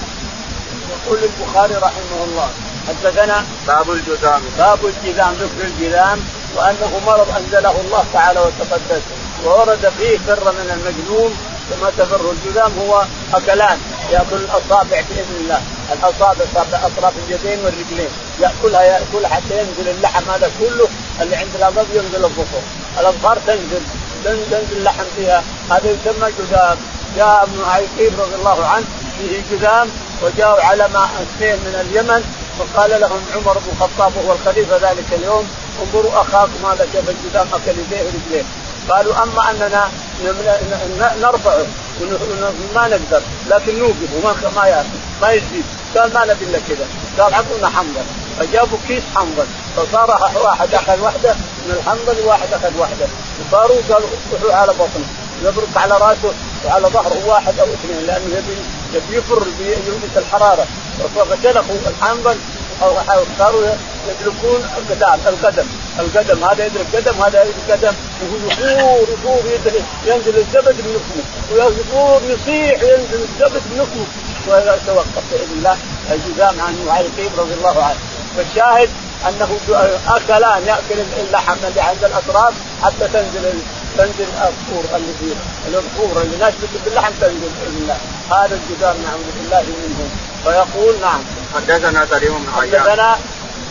[0.93, 2.51] يقول البخاري رحمه الله
[2.89, 6.21] حدثنا باب الجذام باب الجذام ذكر الجذام
[6.57, 9.03] وأنه مرض أنزله الله تعالى وتقدس
[9.45, 11.37] وورد فيه فر من المجنون
[11.71, 13.03] كما تفر الجذام هو
[13.35, 13.79] أكلان
[14.11, 15.61] يأكل الأصابع بإذن الله.
[15.93, 18.09] الأصابع أطراف اليدين والرجلين.
[18.41, 20.89] يأكلها ياكلها حتى ينزل اللحم هذا كله
[21.21, 22.61] اللي عند الأضب ينزل الظفر
[23.01, 23.83] الأظفار تنزل
[24.25, 25.43] تنزل اللحم فيها.
[25.71, 26.77] هذا يسمى جذام.
[27.17, 28.85] جاء ابن عيقيب رضي الله عنه
[29.19, 29.89] فيه جذام
[30.23, 32.23] وجاءوا على ماء اثنين من اليمن
[32.59, 35.49] فقال لهم عمر بن الخطاب وهو الخليفة ذلك اليوم
[35.83, 38.45] انظروا أخاكم هذا كيف الجذام أكل يديه ورجليه.
[38.89, 39.89] قالوا أما أننا
[41.21, 41.67] نرفعه
[42.75, 44.89] ما نقدر لكن نوقف وما ما ياكل
[45.23, 45.65] ما يزيد.
[45.97, 46.87] قال ما نبي إلا كذا.
[47.19, 48.05] قال اعطونا حنظل.
[48.39, 49.47] فجابوا كيس حنظل.
[49.77, 51.35] فصار واحد أخذ واحدة
[51.67, 53.07] من الحنظل وواحد أخذ واحدة
[53.41, 55.07] وصاروا قالوا افتحوا على بطنه.
[55.45, 56.33] يبرك على رأسه
[56.67, 58.57] وعلى ظهره واحد أو اثنين لأنه يبي
[58.95, 60.67] يبي يفر يلبس الحرارة.
[61.31, 62.37] فشلخوا الحنظل
[62.83, 63.75] أو صاروا
[64.09, 65.67] يدركون القدم القدم.
[65.99, 67.95] القدم هذا يدرك قدم هذا يدرك قدم.
[68.23, 69.41] ويقول يفور
[70.07, 74.07] ينزل الزبد من نفسه ويفور يصيح ينزل الزبد من نفسه
[74.49, 75.77] ويتوقف بإذن الله.
[76.11, 77.99] الجزام عن معيقين رضي الله عنه.
[78.37, 78.89] فالشاهد
[79.29, 79.59] أنه
[80.09, 83.53] اكلان يأكل اللحم اللي عند الأطراف حتى تنزل
[83.99, 85.35] تنزل الصور اللي فيه
[85.69, 87.97] الصور اللي نشبت باللحم تنزل بإذن الله.
[88.31, 90.11] هذا الجزام نعوذ بالله منهم.
[90.45, 91.21] فيقول نعم.
[91.55, 92.81] حدثنا سليم بن حيان.
[92.81, 93.19] حدثنا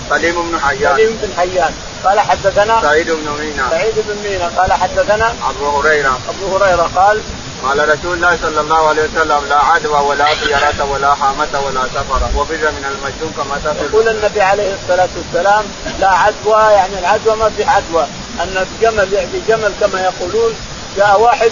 [0.09, 0.95] سليم بن حيان.
[0.95, 1.73] سليم بن حيان.
[2.03, 3.69] قال حدثنا سعيد بن مينا.
[3.69, 4.51] سعيد بن مينا.
[4.57, 6.19] قال حدثنا أبو هريرة.
[6.29, 7.21] أبو هريرة قال
[7.63, 12.21] قال رسول الله صلى الله عليه وسلم لا عدوى ولا طيرة ولا حامة ولا سفر.
[12.35, 15.63] وفر من المجنون كما تفر يقول النبي عليه الصلاة والسلام
[15.99, 16.73] لا عدوى.
[16.73, 18.05] يعني العدوى ما في عدوى.
[18.41, 20.53] أن الجمل يعني جمل كما يقولون.
[20.97, 21.51] جاء واحد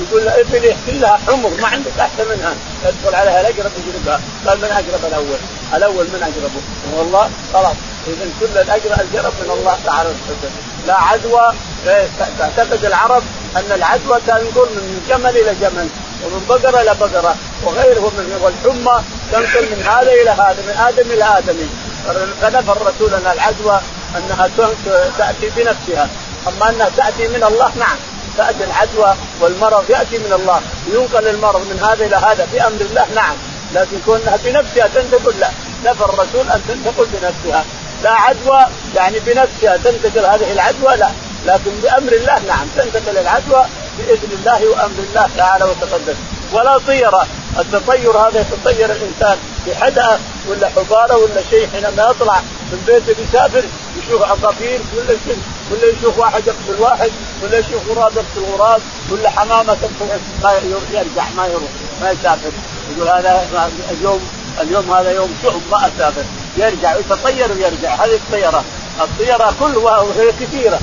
[0.00, 2.54] يقول له ابني كلها حمر ما عندك أحسن منها.
[2.84, 5.38] يدخل عليها الاجرب يجربها قال من اجرب الأول؟
[5.74, 6.60] الأول من اجربه؟
[6.96, 10.08] والله خلاص اذا كل الاجر الجرب من الله تعالى.
[10.08, 11.54] وتعالى لا عدوى
[12.38, 13.22] تعتقد العرب
[13.56, 15.88] أن العدوى تنقل من جمل إلى جمل
[16.24, 21.38] ومن بقرة إلى بقرة وغيره من والحمى تنقل من هذا إلى هذا من آدم إلى
[21.38, 21.56] آدم.
[22.40, 23.80] فنفى الرسول أن العدوى
[24.16, 24.48] أنها
[25.18, 26.08] تأتي بنفسها.
[26.48, 27.96] أما أنها تأتي من الله نعم.
[28.38, 30.60] تأتي العدوى والمرض يأتي من الله
[30.94, 33.36] ينقل المرض من هذا إلى هذا بأمر الله نعم.
[33.74, 35.50] لكن كونها بنفسها تنتقل لا.
[35.84, 37.64] نفى الرسول أن تنتقل بنفسها.
[38.02, 41.10] لا عدوى يعني بنفسها تنتقل هذه العدوى لا.
[41.46, 43.64] لكن بأمر الله نعم تنتقل العدوى
[43.98, 46.14] بإذن الله وأمر الله تعالى وتقدم.
[46.52, 47.26] ولا طيرة.
[47.58, 52.40] التطير هذا يتطير الإنسان بحدأ ولا حبارة ولا شيء حينما يطلع
[52.72, 53.62] من بيته بيسافر
[53.98, 55.38] يشوف عصافير ولا شيء.
[55.70, 57.10] ولا يشوف واحد يقتل واحد
[57.42, 60.52] ولا يشوف غراب يقتل غراب ولا حمامة تقتل ما
[60.92, 61.70] يرجع ما يروح
[62.02, 62.50] ما يسافر.
[62.96, 64.28] يقول هذا اليوم
[64.60, 66.24] اليوم هذا يوم شؤم ما أسافر.
[66.56, 67.94] يرجع يتطير ويرجع.
[67.94, 68.64] هذه الطيرة.
[69.00, 70.80] الطيرة كلها وهي كثيرة.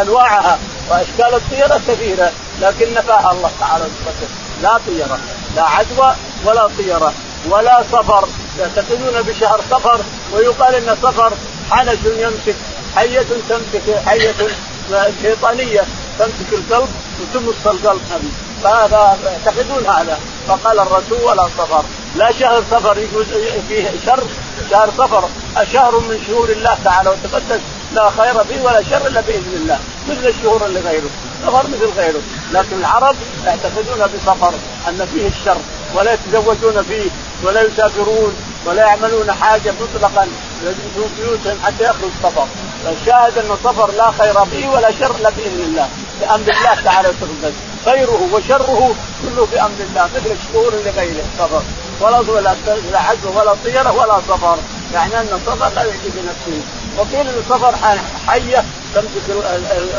[0.00, 0.58] أنواعها.
[0.90, 2.32] وأشكال الطيرة كثيرة.
[2.60, 4.28] لكن نفاها الله تعالى وتقدم
[4.62, 5.18] لا طيرة
[5.56, 7.12] لا عدوى ولا طيرة
[7.48, 8.28] ولا سفر
[8.58, 10.00] يعتقدون بشهر سفر
[10.32, 11.32] ويقال إن سفر
[11.70, 12.56] حنش يمسك.
[12.98, 14.34] حية تمسك حية
[15.22, 15.82] شيطانية
[16.18, 16.88] تمسك القلب
[17.20, 18.00] وتمص القلب
[18.62, 20.18] فهذا يعتقدون هذا.
[20.48, 21.84] فقال الرسول ولا سفر.
[22.16, 23.26] لا شهر سفر يجوز
[23.68, 24.22] فيه شر.
[24.70, 25.28] شهر سفر
[25.72, 27.60] شهر من شهور الله تعالى وتقدس.
[27.94, 29.78] لا خير فيه ولا شر إلا بإذن الله.
[30.08, 31.10] مثل الشهور اللي غيره.
[31.46, 32.20] سفر مثل غيره.
[32.52, 34.52] لكن العرب يعتقدون بسفر
[34.88, 35.60] أن فيه الشر.
[35.94, 37.10] ولا يتزوجون فيه
[37.42, 40.28] ولا يسافرون ولا يعملون حاجة مطلقا.
[40.94, 42.46] في بيوتهم حتى يخرج سفر
[42.84, 45.88] فالشاهد أن السفر لا خير فيه ولا شر إلا بإذن الله.
[46.20, 51.62] بأمر الله تعالى وتقدس خيره وشره كله بأمر الله مثل الشهور اللي غيره سفر
[52.00, 52.54] ولا ولا
[52.92, 54.58] لا ولا طيره ولا سفر
[54.94, 56.60] يعني أن السفر لا يجي بنفسه
[56.98, 57.74] وقيل إن السفر
[58.26, 58.64] حيه
[58.94, 59.30] تمسك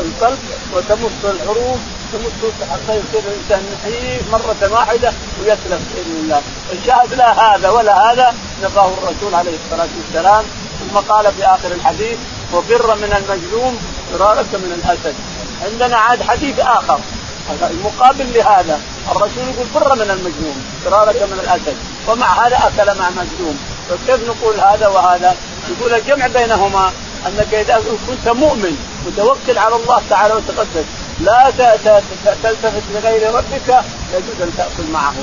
[0.00, 0.38] القلب
[0.74, 1.78] وتمص الحروف
[2.12, 2.52] تمص
[2.88, 9.34] يصير الإنسان نحيف مرة واحدة ويسلم بإذن الله، الشاهد لا هذا ولا هذا نفاه الرسول
[9.34, 10.44] عليه الصلاة والسلام.
[10.80, 12.18] ثم قال في آخر الحديث
[12.52, 13.78] وفر من المجنون
[14.12, 15.14] فرارك من الأسد.
[15.64, 16.98] عندنا عاد حديث آخر.
[17.70, 21.76] المقابل لهذا الرسول يقول فر من المجنون فرارك من الأسد.
[22.08, 23.58] ومع هذا أكل مع مجنون.
[23.88, 25.36] فكيف نقول هذا وهذا؟
[25.68, 26.92] يقول الجمع بينهما
[27.26, 30.84] أنك إذا كنت مؤمن متوكل على الله تعالى وتقدس
[31.20, 31.52] لا
[32.42, 33.68] تلتفت لغير ربك
[34.12, 35.14] يجوز أن تأكل معه.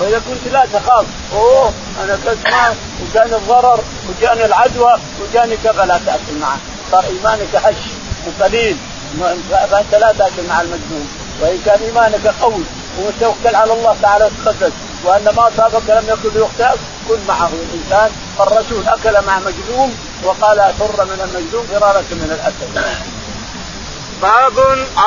[0.00, 1.72] وإذا كنت لا تخاف أوه
[2.04, 6.58] أنا كسمان وجاني الضرر وجاني العدوى وجاني كذا لا تأكل معه.
[6.92, 7.82] صار إيمانك هش
[8.26, 8.76] وقليل.
[9.70, 11.08] فأنت لا تأكل مع المجنون.
[11.40, 12.64] وإن كان إيمانك قوي
[12.98, 14.72] ومتوكل على الله تعالى وتقدس
[15.04, 17.50] وأن ما أصابك لم يكن ليخطئك كن معه.
[17.52, 22.84] الإنسان فالرسول أكل مع مجنون وقال فر من المجنون فرارك من الأسد.
[24.22, 24.58] باب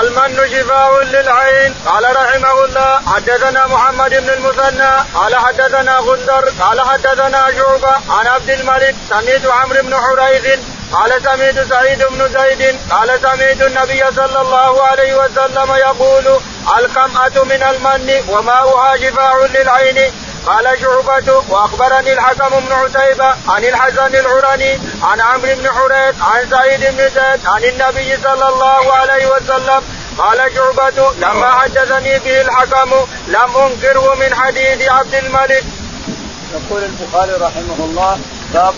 [0.02, 1.74] المن شفاء للعين.
[1.86, 8.50] قال رحمه الله حدثنا محمد بن المثنى قال حدثنا غندر قال حدثنا شعبة عن عبد
[8.50, 10.60] الملك سميت عمرو بن حريث
[10.94, 16.40] قال سمعت سعيد بن زيد قال سمعت النبي صلى الله عليه وسلم يقول
[16.78, 20.12] القمأة من المن وماؤها شفاء للعين
[20.46, 26.80] قال شعبة وأخبرني الحكم بن عتيبة عن الحسن العرني عن عمرو بن حريث عن سعيد
[26.80, 29.84] بن زيد عن النبي صلى الله عليه وسلم
[30.18, 32.92] قال شعبة لما حدثني به الحكم
[33.28, 35.64] لم أنكره من حديث عبد الملك.
[36.54, 38.20] يقول البخاري رحمه الله
[38.54, 38.74] باب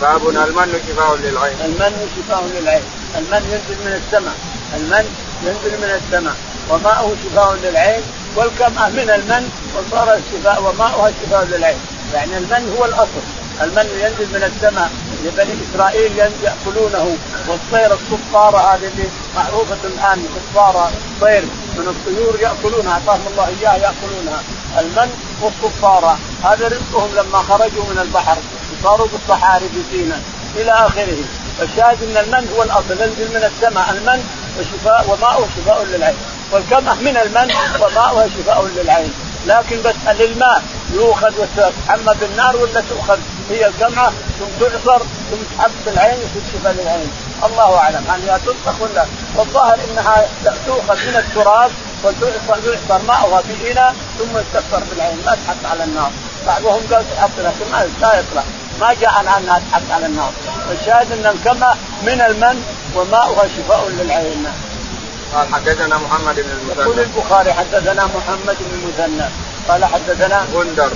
[0.00, 1.56] باب المن شفاء للعين.
[1.64, 2.82] المن شفاء للعين،
[3.16, 4.34] المن ينزل من السماء،
[4.76, 5.04] المن
[5.42, 6.34] ينزل من السماء.
[6.70, 8.02] وماؤه شفاء للعين
[8.36, 11.78] والكمأة من المن وصار الشفاء وماؤها شفاء للعين
[12.14, 13.24] يعني المن هو الأصل.
[13.60, 14.90] المن ينزل من السماء.
[15.24, 17.16] لبني إسرائيل يأكلونه.
[17.48, 21.42] والطير الصفارة هذه اللي معروفة الآن صفارة طير
[21.76, 22.92] من الطيور يأكلونها.
[22.92, 24.42] أعطاهم الله إياها يأكلونها.
[24.78, 25.10] المن
[25.42, 28.36] والصفارة هذا رزقهم لما خرجوا من البحر
[28.72, 30.20] وصاروا بالصحاري في سيناء
[30.56, 31.16] إلى آخره.
[31.58, 33.90] فالشاهد أن المن هو الأصل ينزل من السماء.
[33.90, 34.24] المن
[34.58, 36.16] وشفاء وماؤه شفاء للعين.
[36.52, 39.12] والكمه من المن وماؤها شفاء للعين.
[39.46, 40.62] لكن بس للماء
[40.94, 43.18] يؤخذ وتحمى بالنار ولا تؤخذ؟
[43.50, 44.98] هي الكمعه ثم تعصر
[45.30, 46.18] ثم تحب بالعين
[46.52, 47.10] شفاء للعين.
[47.44, 48.04] الله أعلم.
[48.26, 49.06] هي تطبخ ولا
[49.36, 50.26] والظاهر إنها
[50.66, 51.70] تؤخذ من التراب
[52.04, 56.10] يعصر ماؤها في اناء ثم يستكثر بالعين ما تحط على النار.
[56.46, 58.42] بعضهم قال تحط لكن ما لا يطلع.
[58.80, 60.32] ما جاء عنها تحط على النار.
[60.80, 62.64] الشاهد ان الكمه من المن
[62.94, 64.46] وماؤها شفاء للعين.
[65.34, 66.82] قال حدثنا محمد بن المثنى.
[66.82, 69.28] يقول البخاري حدثنا محمد بن المثنى.
[69.68, 70.90] قال حدثنا غندر.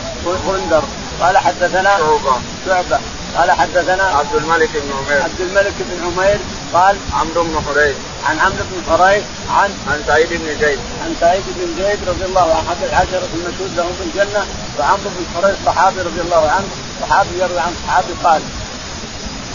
[0.47, 0.83] غندر.
[1.21, 2.37] قال حدثنا شعبة.
[2.67, 2.99] شعبة.
[3.37, 5.23] قال حدثنا عبد الملك بن عمير.
[5.23, 6.39] عبد الملك بن عمير.
[6.75, 10.79] قال عمرو بن حريث عن عمرو بن حريث عن عن سعيد بن زيد.
[11.05, 14.47] عن سعيد بن زيد رضي الله عنه احد العشرة المشهود لهم بالجنة
[14.79, 16.69] وعمرو بن حريث صحابي رضي الله عنه
[17.01, 18.43] صحابي يروي عن صحابي قال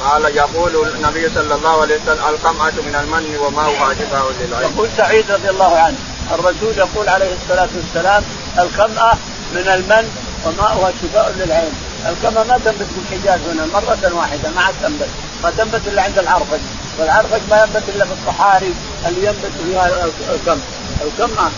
[0.03, 4.71] قال يقول النبي صلى الله عليه وسلم القمعة من المن وماؤها شفاء للعين.
[4.71, 5.97] يقول سعيد رضي الله عنه
[6.31, 8.23] الرسول يقول عليه الصلاة والسلام
[8.59, 9.17] القمعة
[9.55, 10.05] من المن
[10.45, 11.73] وماؤها شفاء للعين.
[12.09, 15.09] الكمى ما تنبت في الحجاز هنا مرة واحدة ما عاد تنبت.
[15.43, 16.59] ما تنبت إلا عند العرفج
[16.99, 18.73] والعرفج ما ينبت إلا في الصحاري
[19.07, 20.59] اللي ينبت فيها الكم.
[21.05, 21.49] الكمة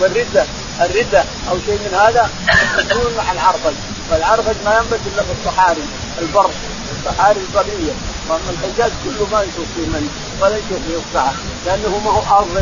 [0.00, 0.44] والردة.
[0.80, 2.30] الردة أو شيء من هذا
[2.78, 3.72] يكون مع العرفج
[4.12, 5.82] والعرفج ما ينبت إلا في الصحاري.
[6.22, 6.50] البر.
[7.06, 7.92] الصحاري البرية.
[8.28, 10.04] وأما الحجاز كله ما يشوف فيه من
[10.40, 11.34] ولا يشوف فيه الصحة
[11.66, 12.54] لأنه ما هو أرض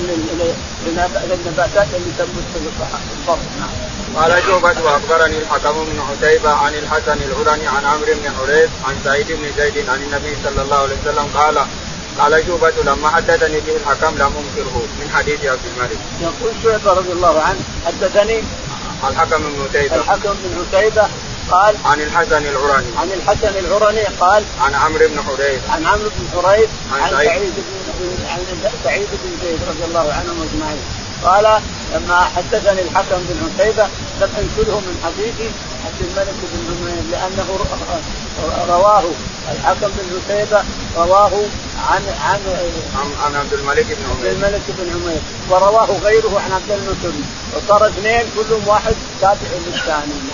[1.31, 3.91] للنباتات اللي تنبت في البر نعم.
[4.17, 9.27] قال شعبة وأخبرني الحكم بن عتيبة عن الحسن الهرني عن عمرو بن حريث عن سعيد
[9.27, 11.59] بن زيد عن النبي صلى الله عليه وسلم قال
[12.19, 15.99] قال شعبة لما حدثني به الحكم لم أنكره من حديث عبد الملك.
[16.21, 18.43] يقول شعبة رضي الله عنه حدثني
[19.09, 21.09] الحكم بن عتيبة الحكم بن عتيبة
[21.51, 22.87] قال عن الحسن العراني.
[22.97, 27.43] عن الحسن العراني قال عن عمرو بن حريث عن عمرو بن حريث عن, سعيد.
[27.43, 28.39] بن عن
[28.85, 30.83] سعيد بن زيد رضي الله عنهم أجمعين.
[31.25, 31.63] قال
[31.95, 33.85] لما حدثني الحكم بن عتيبة
[34.21, 35.51] لم انشره من حديث
[35.87, 37.59] عبد الملك بن عمير لأنه
[38.69, 39.05] رواه.
[39.53, 40.65] الحكم بن عتيبة
[40.97, 41.33] رواه
[41.89, 42.41] عن عن
[43.25, 44.31] عن عبد الملك بن عمير.
[44.31, 50.30] عبد الملك بن عمير ورواه غيره عن عبد المسلم وصار اثنين كلهم واحد تابع للثاني.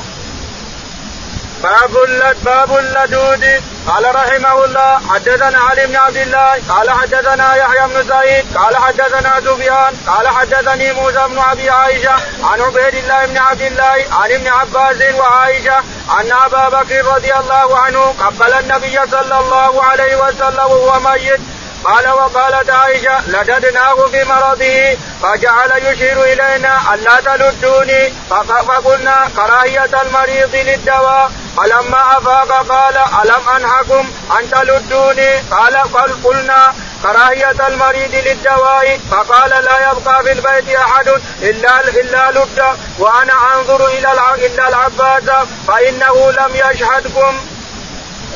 [1.67, 8.09] باب باب اللدود قال رحمه الله حدثنا علي بن عبد الله قال حدثنا يحيى بن
[8.09, 13.63] سعيد قال حدثنا سفيان قال حدثني موسى بن أبي عائشة عن عبيد الله بن عبد
[13.63, 15.79] الله عن ابن عباس وعائشة
[16.21, 21.41] أن أبا بكر رضي الله عنه قبل النبي صلى الله عليه وسلم وهو ميت
[21.85, 28.13] قال وقالت عائشة لددناه في مرضه فجعل يشير إلينا ألا تلدوني.
[28.31, 31.31] فقلنا كراهية المريض للدواء.
[31.57, 35.77] فلما أفاق قال ألم أنهكم أن تلدوني؟ قال
[36.25, 39.01] قلنا كراهية المريض للدواء.
[39.11, 41.09] فقال لا يبقى في البيت أحد
[41.43, 42.63] إلا إلا لد
[42.99, 44.13] وأنا أنظر إلى
[44.47, 47.35] إلا العباس فإنه لم يشهدكم.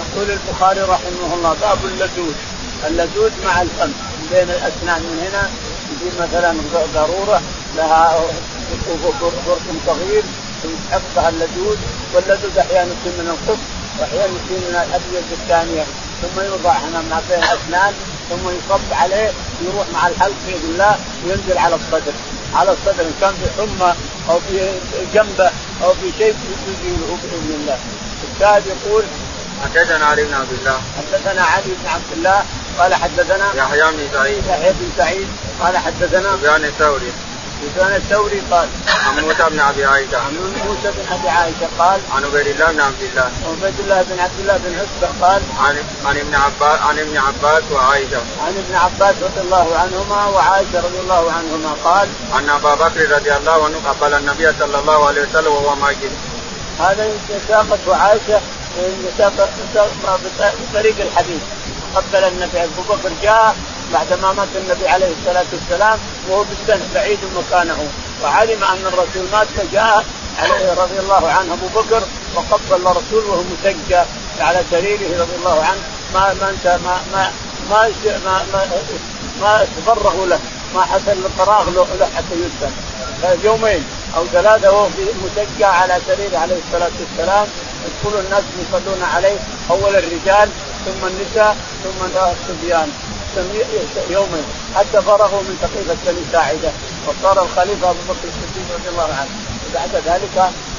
[0.00, 2.34] يقول البخاري رحمه الله باب اللدود
[2.86, 3.92] اللدود مع الفم
[4.30, 5.50] بين الأسنان من هنا
[5.90, 6.54] يجيب مثلا
[6.94, 7.42] ضرورة
[7.76, 8.20] لها
[9.46, 10.22] برق صغير
[10.64, 11.78] يحطها اللدود
[12.14, 13.58] واللدود أحيانا يكون من القط
[13.98, 15.84] وأحيانا يكون من الأبيض الثانية.
[16.22, 17.92] ثم يوضع هنا ما بين الأسنان
[18.30, 19.30] ثم يصب عليه
[19.66, 22.12] يروح مع الحلق باذن الله وينزل على الصدر.
[22.54, 23.94] على الصدر إن كان في حمى
[24.30, 24.70] أو في
[25.14, 25.50] جنبة
[25.84, 26.34] أو في شيء
[26.68, 27.78] يزيله بإذن الله.
[28.34, 29.04] الشاهد يقول
[29.64, 30.80] حدثنا علي بن عبد الله.
[30.98, 32.42] حدثنا علي بن عبد الله
[32.78, 34.42] قال حدثنا يحيى بن سعيد.
[34.48, 35.28] يحيى بن سعيد
[35.60, 37.12] قال حدثنا سفيان الثوري.
[37.60, 38.68] سفيان الثوري قال
[39.06, 40.32] عن موسى بن أبي عائشه عن
[40.66, 43.30] موسى بن أبي عائشه قال عن عبيد الله بن عبد الله.
[43.50, 47.62] عبيد الله بن عبد الله بن عتبة قال عن عن ابن عباس عن ابن عباس
[47.72, 53.10] وعائشه عن ابن عباس رضي الله عنهما وعائشة رضي الله عنهما قال أن أبا بكر
[53.10, 56.12] رضي الله عنه قبل النبي صلى الله عليه وسلم وهو ميت
[56.80, 57.08] هذا
[57.48, 58.40] ساقت عائشة
[60.72, 61.42] بطريق الحديث.
[61.94, 63.56] قبل النبي أبو بكر جاء
[63.92, 65.98] بعد ما مات النبي عليه الصلاة والسلام.
[66.30, 67.88] وهو بالسن بعيد مكانه.
[68.22, 70.04] وعلم أن الرسول مات فجاء
[70.38, 72.02] عليه رضي الله عنه أبو بكر
[72.34, 74.02] وقبل الرسول وهو مسجى
[74.40, 75.80] على سريره رضي الله عنه
[76.14, 77.30] ما ما انت ما ما
[77.70, 77.88] ما
[78.24, 78.62] ما, ما,
[79.40, 80.40] ما تفرغوا له
[80.74, 82.72] ما حصل الفراغ له حتى يدفن.
[83.44, 83.84] يومين
[84.16, 84.88] أو ثلاثة وهو
[85.24, 87.46] مسجى على سريره عليه الصلاة والسلام
[87.86, 89.38] يدخل الناس يصلون عليه
[89.70, 90.48] أول الرجال
[90.84, 92.92] ثم النساء ثم الصبيان
[94.10, 94.44] يومين
[94.76, 96.70] حتى فرغوا من سقيفه بني ساعدة.
[97.06, 99.32] وصار الخليفة أبو بكر الصديق رضي الله عنه.
[99.64, 100.36] وبعد ذلك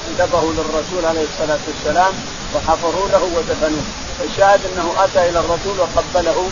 [0.09, 2.13] انتبهوا للرسول عليه الصلاة والسلام
[2.55, 3.85] وحفروا له ودفنوه.
[4.27, 6.49] الشاهد أنه أتى إلى الرسول وقبله.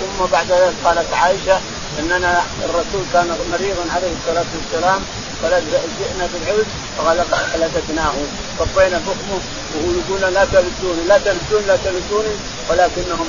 [0.00, 1.60] ثم بعد ذلك قالت عائشة
[1.98, 5.00] إننا الرسول كان مريضا عليه الصلاة والسلام
[5.42, 6.66] فجئنا بالعود
[6.98, 8.12] فغلبتناه
[8.58, 9.40] صفينا فخمه
[9.74, 12.34] وهو يقول لا تلدوني لا تلدوني لا تلدوني
[12.70, 13.28] ولكنهم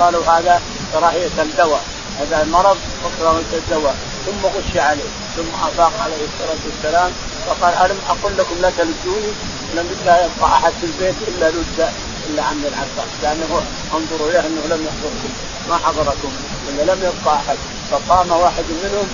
[0.00, 0.60] قالوا هذا
[0.92, 1.84] كراهية الدواء.
[2.20, 5.10] هذا المرض وكراهيه الدواء ثم غش عليه.
[5.36, 7.12] ثم أفاق عليه الصلاة والسلام.
[7.46, 9.32] فقال ألم أقل لكم لا تلدوني
[9.76, 11.92] لم لا يبقى أحد في البيت إلا لد
[12.28, 13.10] إلا عم العباس
[13.52, 13.60] هو
[13.98, 15.32] انظروا إليه أنه لم يحضركم.
[15.68, 16.32] ما حضركم؟
[16.68, 17.56] ولا لم يبقى أحد.
[17.90, 19.08] فقام واحد منهم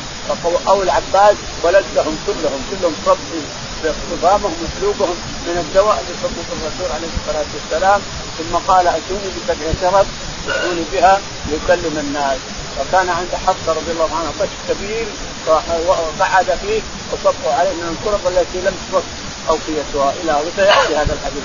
[0.69, 3.19] أو العباس ولدهم كلهم كلهم صب
[3.85, 8.01] بخضامهم وسلوبهم من الدواء اللي صبوا الرسول عليه الصلاة والسلام.
[8.39, 10.07] ثم قال أتوني بسبع شرب
[10.51, 11.21] اتوني بها
[11.53, 12.39] يكلم الناس.
[12.81, 15.07] وكان عند حفصة رضي الله عنها طش كبير
[15.89, 16.81] وقعد فيه
[17.13, 19.03] وصبوا عليه من الكرب التي لم تصب
[19.49, 21.45] اوقيتها إلى وسياتي هذا الحديث.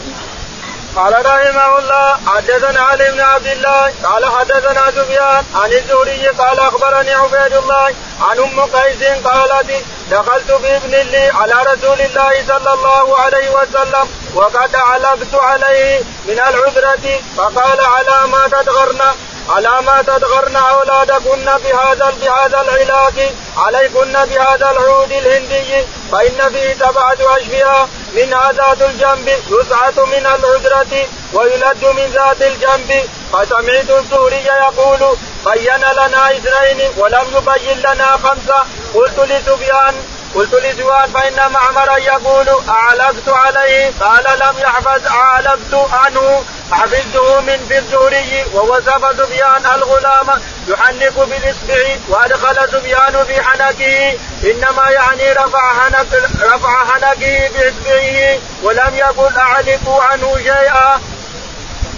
[0.96, 7.14] قال رحمه الله حدثنا علي بن عبد الله قال حدثنا سفيان عن الزهري قال أخبرني
[7.14, 13.50] عبيد الله عن أم قيس قالت دخلت بابن لي على رسول الله صلى الله عليه
[13.50, 19.02] وسلم وقد علقت عليه من العذرة فقال على ما تدغرن
[19.50, 27.90] على ما تدغرن اولادكن بهذا بهذا العلاج عليكن بهذا العود الهندي فإن فيه سبعة اشفياء
[28.16, 33.10] منها ذات الجنب يسعة من العذرة ويلد من ذات الجنب.
[33.34, 39.96] فسمعت الزهري يقول بين لنا اثنين ولم يبين لنا خمسة قلت لسفيان
[40.36, 46.44] قلت لسواد فإن معمرا يقول أعلقت عليه؟ قال لم يحفظ أعلقت عنه.
[46.74, 54.18] حفظته من في الزهري ووصف سفيان الغلام يحنك بالاصبع وأدخل سفيان في حنكه
[54.52, 56.08] إنما يعني رفع حنك
[56.42, 61.00] رفع حنكه بإصبعه ولم يقل اعلقوا عنه شيئا.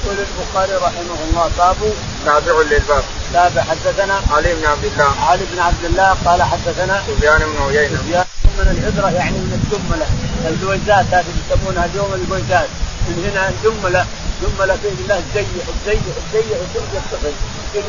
[0.06, 1.94] يقول البخاري رحمه الله باب
[2.26, 3.04] تابع للباب.
[3.34, 5.16] تابع حدثنا علي بن عبد الله.
[5.30, 7.98] علي بن عبد الله قال حدثنا سفيان بن عيينة.
[7.98, 8.26] سفيان
[8.60, 10.08] من العذرة يعني من الدمله
[10.50, 12.68] الجويزات هذه يسمونها اليوم الجويزات
[13.08, 14.06] من هنا الدمله
[14.42, 17.34] دمله باذن الله تزيح تزيح تزيح وتلقى الطفل.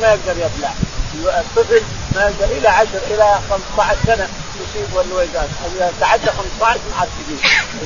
[0.03, 0.73] ما يقدر يبلع
[1.41, 1.83] الطفل
[2.15, 4.29] ما يقدر إلى 10 إلى 15 سنة
[4.61, 7.39] يصيب الويزات إذا تعدى 15 ما عاد تجيب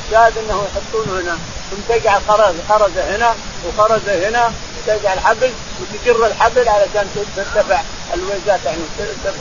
[0.07, 1.39] الشاهد إنه يحطونه هنا.
[1.71, 3.35] ثم تجعل خرز خرزه هنا
[3.67, 4.53] وخرزه هنا.
[4.87, 7.81] تجعل حبل وتجر الحبل علشان ترتفع
[8.15, 8.79] الويزات يعني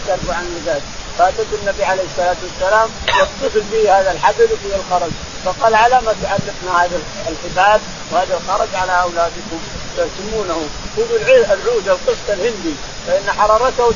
[0.08, 0.82] ترفع عن الويزات
[1.18, 5.12] فاتت النبي عليه الصلاة والسلام والطفل فيه هذا الحبل وفيه الخرز
[5.46, 7.80] فقال على ما تعلقنا هذا الحبال
[8.12, 9.60] وهذا الخرج على أولادكم
[9.98, 10.68] تسمونه.
[10.96, 11.18] خذوا
[11.54, 12.76] العود القسط الهندي
[13.08, 13.92] فإن حرارته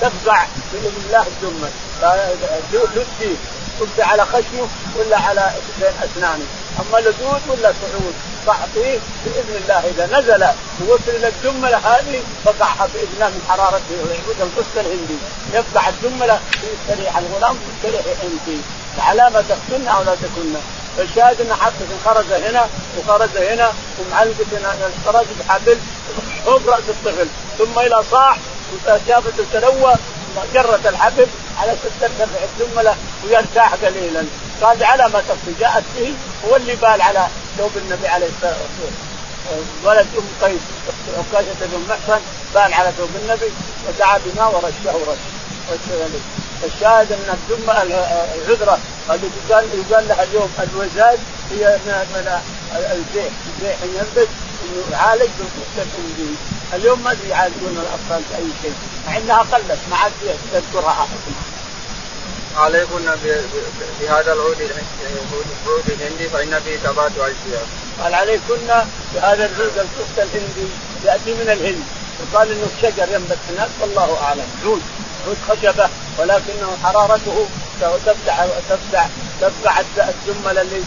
[0.00, 1.70] تفزع بإذن الله الجمل
[2.96, 3.36] لدي
[3.80, 6.46] تبدا على خشمه ولا على بين أسنانه.
[6.80, 8.14] أما لدود ولا صعود؟
[8.46, 9.80] تعطيه بإذن الله.
[9.90, 10.42] إذا نزل
[10.80, 15.18] ووصل إلى الجملة هذه فقعها باذن الله من حرارته ويعود القسط الهندي.
[15.54, 16.40] يفقع الجملة
[16.72, 18.64] يستريح الغلام ويستريح انت
[18.98, 20.54] علامه تقتلن أو لا تكن
[20.96, 24.46] فالشاهد انه حطت خرج هنا وخرج هنا ومعلقة
[24.86, 25.78] الخرج بحبل
[26.44, 27.26] فوق رأس الطفل.
[27.58, 28.38] ثم إلى صاح
[28.86, 29.94] وشافت تلوى
[30.54, 31.26] جرت الحبل
[31.58, 32.24] على ترتفع
[32.60, 34.24] الجملة ويرتاح قليلا.
[34.62, 36.14] قال على ما تقصي جاءت به
[36.48, 37.26] هو اللي بال على
[37.58, 39.14] ثوب النبي عليه الصلاة والسلام.
[39.84, 40.60] ولد أم قيس
[41.18, 42.20] عكاشة بن محسن
[42.54, 43.52] بال على ثوب النبي
[43.88, 45.18] ودعا بماء ورشه رش
[46.64, 48.78] الشاهد أن الدم العذرة
[49.10, 51.18] التي يقال يقال لها اليوم الوزاد
[51.50, 52.40] هي من
[52.76, 54.28] الزيح الزيح ينبت
[54.92, 55.90] يعالج بالقصة
[56.74, 58.74] اليوم ما يعالجون الأطفال بأي شيء
[59.06, 60.12] مع إنها قلت ما عاد
[60.52, 60.90] تذكرها.
[60.90, 61.08] احد
[62.56, 63.04] عليكن
[64.00, 67.66] بهذا العود العود الهندي فإن فيه ثبات اشياء.
[68.02, 68.66] قال عليكن
[69.14, 70.68] بهذا العود القسط الهندي
[71.04, 71.84] يأتي من الهند.
[72.20, 74.46] وقال إنه شجر ينبت هناك والله أعلم.
[74.64, 74.82] عود.
[75.26, 75.88] عود خشبة
[76.18, 77.46] ولكنه حرارته
[77.80, 79.08] تفتح تفتح
[79.40, 80.82] تفتح الجمل اللي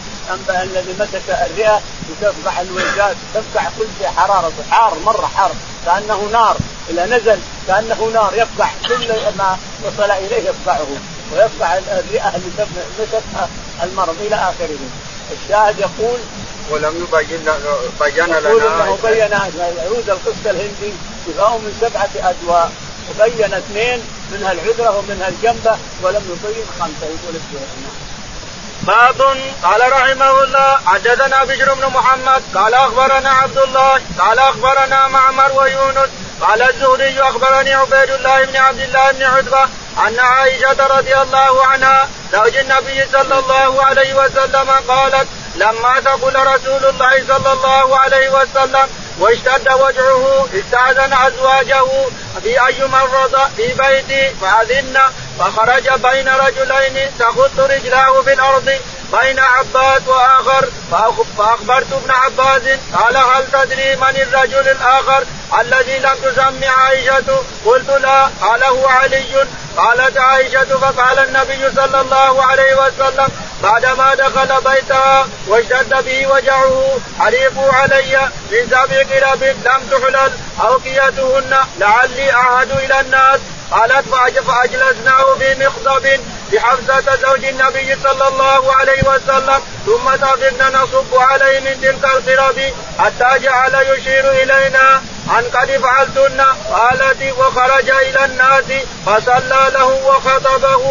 [0.62, 4.08] الذي مسك الرئة وتفتح الوجاد تفتح كل شيء.
[4.08, 5.50] حرارته حار مرة حار.
[5.86, 6.56] كأنه نار.
[6.90, 10.86] إذا نزل كأنه نار يفقع كل ما وصل إليه يفقعه
[11.32, 12.66] ويفقع الرئه اللي
[12.98, 13.48] مسكها
[13.82, 14.78] المرض إلى آخره.
[15.32, 16.18] الشاهد يقول
[16.70, 17.44] ولم يبين
[18.00, 20.92] بين لنا يقول إنه بين عود القسط الهندي
[21.26, 22.72] شفاء من سبعة أدواء
[23.10, 27.06] وبين اثنين منها العذرة ومنها الجنبة ولم يبين خمسة.
[27.06, 27.40] يقول
[28.82, 29.36] باب.
[29.62, 36.08] قال رحمه الله حدثنا بشر بن محمد قال أخبرنا عبد الله قال أخبرنا معمر ويونس
[36.40, 39.62] قال الزهري أخبرني عبيد الله بن عبد الله بن عتبة
[40.06, 46.84] أن عائشة رضي الله عنها زوج النبي صلى الله عليه وسلم قالت لما ثقل رسول
[46.84, 51.84] الله صلى الله عليه وسلم واشتد وجعه استأذن أزواجه
[52.42, 54.98] في أي مرض في بيتي فأذن
[55.38, 58.80] فخرج بين رجلين تخط رجلاه في الأرض
[59.12, 60.68] بين عباس وآخر
[61.38, 62.62] فأخبرت ابن عباس
[62.94, 65.24] قال هل تدري من الرجل الآخر
[65.60, 69.46] الذي لم تسمي عائشة؟ قلت لا قال هو علي.
[69.78, 73.28] قالت عائشة فقال النبي صلى الله عليه وسلم
[73.62, 82.32] بعدما دخل بيتها واشتد به وجعه حريقوا علي من سبع قرب لم تحلل أوقيتهن لعلي
[82.32, 83.40] اعهد إلى الناس.
[83.70, 84.08] قالت
[84.48, 86.20] فأجلسناه في مخضب
[86.52, 93.38] بحفصة زوج النبي صلى الله عليه وسلم ثم سافرنا نصب عليه من تلك القرب حتى
[93.38, 95.02] جعل يشير إلينا.
[95.28, 98.64] ان قد فعلتن قالت وخرج إلى الناس
[99.06, 100.82] فصلى له وخطبه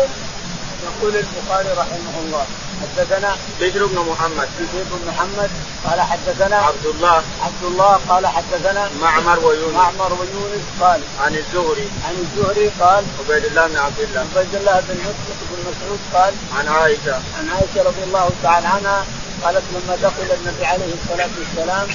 [0.83, 2.45] يقول البخاري رحمه الله
[2.81, 4.47] حدثنا بشر بن محمد.
[4.59, 5.49] بشر بن محمد
[5.85, 7.23] قال حدثنا عبد الله.
[7.45, 9.73] عبد الله قال حدثنا معمر ويونس.
[9.73, 11.89] معمر ويونس قال عن الزهري.
[12.07, 14.19] عن الزهري قال عبيد الله بن عبد الله.
[14.19, 17.15] عبيد الله بن مسعود بن مسعود قال عن عائشة.
[17.39, 19.05] عن عائشة رضي الله تعالى عنها
[19.43, 21.87] قالت لما دخل النبي عليه الصلاة والسلام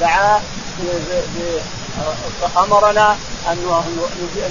[0.00, 0.40] دعا
[2.40, 3.16] فأمرنا
[3.50, 3.58] أن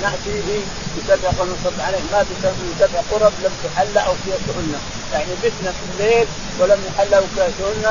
[0.02, 0.62] نأتي به
[0.98, 2.00] بسبع ونصب عليه.
[2.12, 4.74] ما بسبع قرب لم تحل أو فيهن
[5.14, 6.28] يعني بتنا في الليل
[6.60, 7.86] ولم يحل أو فيهن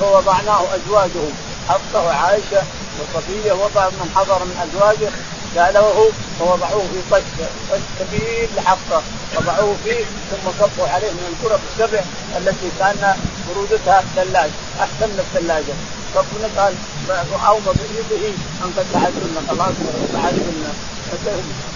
[0.00, 1.32] فوضعناه ازواجهم
[1.68, 2.62] حفصة وعائشة
[3.00, 5.10] وصفية وضع من حضر من أزواجه.
[5.56, 7.22] قالوه فوضعوه في طش
[7.70, 9.02] طش كبير لحفصة.
[9.36, 12.00] وضعوه فيه ثم صبوا عليه من الكرب السبع
[12.38, 13.16] التي كان
[13.48, 14.50] برودتها الثلاج
[14.80, 15.74] أحسن من الثلاجة.
[16.16, 16.74] ربنا قال
[17.10, 18.28] اومى بيده
[18.64, 19.74] أن قد فعلتن خلاص
[20.12, 20.62] فعلتن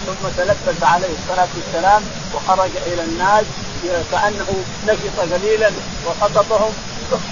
[0.05, 2.03] ثم تلبس عليه الصلاة والسلام
[2.35, 3.45] وخرج إلى الناس
[4.11, 5.71] كانه نشط قليلا
[6.07, 6.73] وخطبهم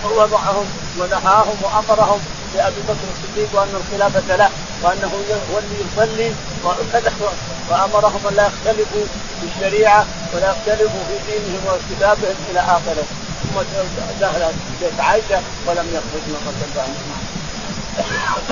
[0.06, 0.66] ووضعهم
[1.00, 2.20] ونهاهم وأمرهم
[2.56, 4.50] لابي بكر الصديق وأن الخلافة له
[4.84, 5.12] وأنه
[5.54, 6.32] هو اللي يصلي
[7.70, 9.06] وأمرهم أن لا يختلفوا
[9.42, 13.04] في الشريعة ولا يختلفوا في دينهم وكتابهم إلى آخره.
[13.44, 13.60] ثم
[14.82, 17.35] بيت عائشة ولم يخرج من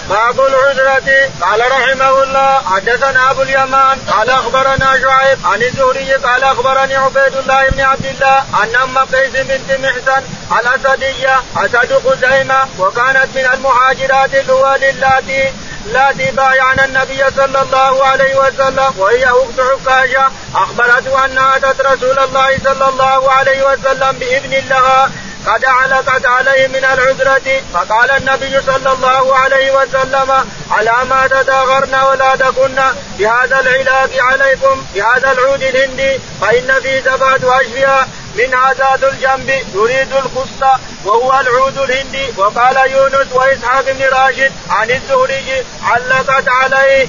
[0.10, 1.30] باب العذرة.
[1.42, 7.70] قال رحمه الله حدثنا أبو اليمان قال أخبرنا شعيب عن الزهري قال أخبرني عبيد الله
[7.70, 10.24] بن عبد الله ان أم قيس بنت محسن
[10.60, 15.52] الأسدية أسد خزيمة وكانت من المهاجرات الأول اللاتي
[15.86, 22.58] التي بايعن النبي صلى الله عليه وسلم وهي أخت عكاشة أخبرته أنها أتت رسول الله
[22.64, 25.12] صلى الله عليه وسلم بإذن لها
[25.48, 30.32] قد علقت عليه من العذرة فقال النبي صلى الله عليه وسلم
[30.72, 32.76] على ما تداغرن ولا تكن
[33.20, 40.80] بهذا العلاج عليكم بهذا العود الهندي فإن في سبعة أشياء منها ذات الجنب يريد الخص
[41.06, 47.08] وهو العود الهندي وقال يونس وإسحاق بن راشد عن الزهري علقت عليه.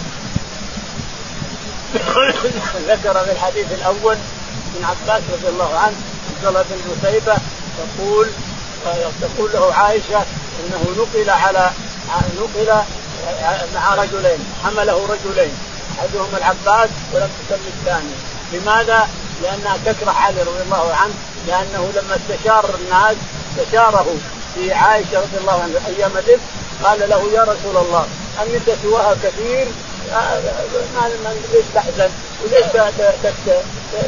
[2.89, 4.17] ذكر في الحديث الأول
[4.75, 5.97] من عباس رضي الله عنه
[6.37, 7.45] عبد الله بن
[7.79, 8.29] تقول
[9.21, 10.23] تقول له عائشة
[10.61, 11.71] إنه نقل على
[12.41, 12.83] نقل
[13.75, 15.53] مع رجلين حمله رجلين
[15.99, 18.15] أحدهما العباس ولم تسمي الثاني
[18.53, 19.09] لماذا؟
[19.43, 21.15] لأنها تكره علي رضي الله عنه
[21.47, 23.17] لأنه لما استشار الناس
[23.59, 24.17] استشاره
[24.55, 26.41] في عائشة رضي الله عنها أيام الافك
[26.85, 28.07] قال له يا رسول الله
[28.43, 29.67] النساء سواها كثير
[31.53, 32.11] ليش تحزن؟
[32.43, 32.67] وليش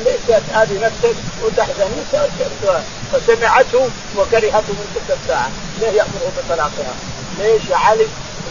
[0.04, 1.88] ليش تآذي نفسك وتحزن؟
[3.12, 5.50] فسمعته وكرهته من تلك الساعة.
[5.80, 6.94] ليه يأمره بطلاقها؟
[7.38, 8.06] ليش يا علي؟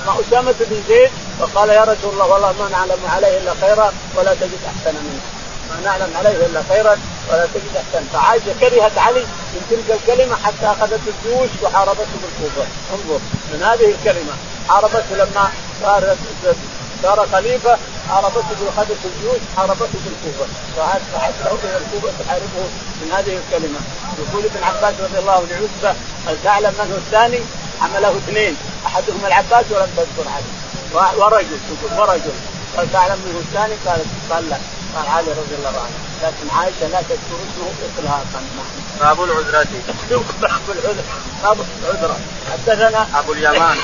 [0.06, 4.34] ثم أسامة بن زيد فقال يا رسول الله والله ما نعلم عليه إلا خيرا ولا
[4.34, 5.22] تجد أحسن منه.
[5.70, 6.98] ما نعلم عليه إلا خيرا
[7.30, 8.06] ولا تجد أحسن.
[8.14, 9.22] فعائشة كرهت علي
[9.54, 12.68] من تلك الكلمة حتى اخذت الجيوش وحاربته بالكوفة.
[12.94, 13.20] انظر
[13.54, 14.34] من هذه الكلمة
[14.70, 15.50] حاربته لما
[15.82, 16.16] صار
[17.06, 17.78] صار خليفة
[18.10, 20.46] حاربته باخذت الجيوش حاربته بالكوفه
[20.78, 22.66] فحتى إلى الكوفة تحاربه
[23.02, 23.80] من هذه الكلمة.
[24.20, 27.40] يقول ابن عباس رضي الله عنه لعتبه هل تعلم من هو الثاني؟
[27.82, 28.58] حمله اثنين.
[28.86, 30.52] احدهما العباس ولم تذكر علي
[31.18, 32.36] ورجل تقول ورجل.
[32.78, 34.00] هل تعلم من هو الثاني؟ قال
[34.30, 34.58] قال لا.
[34.96, 35.98] قال علي رضي الله عنه.
[36.24, 38.42] لكن عائشة لا تذكر اسمه اطلاقا.
[39.00, 39.68] باب العذرة.
[40.42, 41.04] باب العذرة.
[41.44, 42.18] باب العذرة.
[42.52, 43.78] حدثنا أبو اليمان.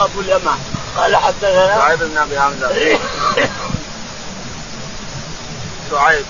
[0.00, 0.58] أبو اليمان.
[0.96, 2.98] قال حدثنا شعيب بن أبي حمزة.
[5.90, 6.26] شعيب.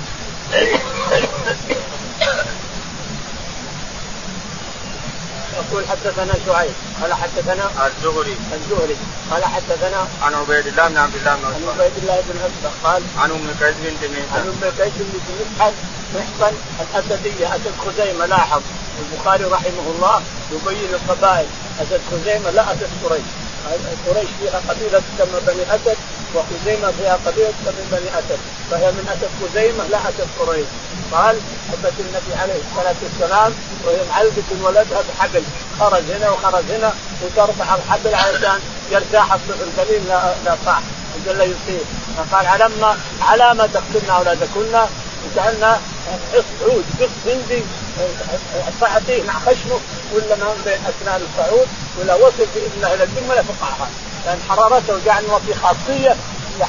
[5.59, 8.37] يقول حدثنا شعيب قال حدثنا الزهري.
[8.53, 8.97] الزهري
[9.31, 13.03] قال حدثنا عن عبيد الله بن عبد الله بن عن عبيد الله بن عتبة قال
[13.19, 15.27] عن أم قيس بنت محصن عن أم قيس بنت
[15.59, 15.75] محصن
[16.15, 18.63] محصن الأسدية أسد خزيمة لاحظ.
[18.99, 21.47] البخاري رحمه الله يبين القبائل
[21.83, 23.29] أسد خزيمة لا أسد قريش.
[24.07, 25.97] قريش فيها قبيلة تسمى بني أسد.
[26.35, 28.39] وخزيمة فيها قبيلة تسمى بني أسد
[28.71, 30.67] فهي من أسد خزيمة لا أسد قريش.
[31.13, 31.37] قال
[31.71, 33.53] حبت النبي عليه الصلاة والسلام
[33.85, 35.43] وهي معلقة ولدها بحبل.
[35.81, 38.61] خرج هنا وخرج هنا وترفع الحبل علشان
[38.91, 40.81] يرتاح الطفل قليل لا لا صح
[41.27, 44.79] لا يصيب فقال علما على ما تقتلنا أولادكن.
[45.33, 45.81] وجعلنا
[46.63, 47.63] عود قص هندي
[48.81, 49.81] فاعطيه مع خشمه
[50.15, 51.67] ولا ما بين أسنان الصعود
[51.99, 53.89] ولا وصل باذن الله إلى الجمله فقعها
[54.29, 56.17] لأن حرارته جعل في خاصية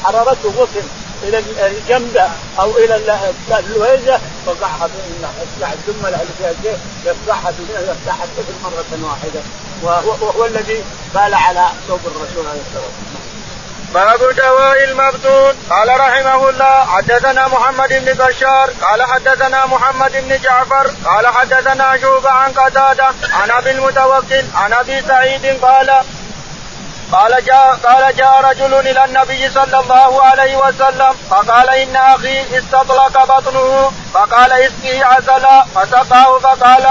[0.03, 0.87] حرارته وصل
[1.23, 2.29] إلى الجنبة
[2.59, 2.95] أو إلى
[3.59, 4.89] اللويزه فقعها
[5.21, 6.73] يصلع الجمله اللي فيها
[7.05, 9.41] يصلعها باذن يفتحها الطفل مرة واحدة.
[9.83, 10.83] وهو, الذي
[11.13, 13.19] بال على ثوب الرسول عليه الصلاة والسلام.
[13.93, 18.69] باب دواء المبتون قال رحمه الله حدثنا محمد بن بشار.
[18.81, 20.91] قال حدثنا محمد بن جعفر.
[21.05, 25.91] قال حدثنا شوبة عن قتادة عن أبي المتوكل عن أبي سعيد قال
[27.11, 33.23] قال جاء قال جاء رجل إلى النبي صلى الله عليه وسلم فقال إن أخي استطلق
[33.25, 36.87] بطنه فقال اسقه عسلا فسقاه فقال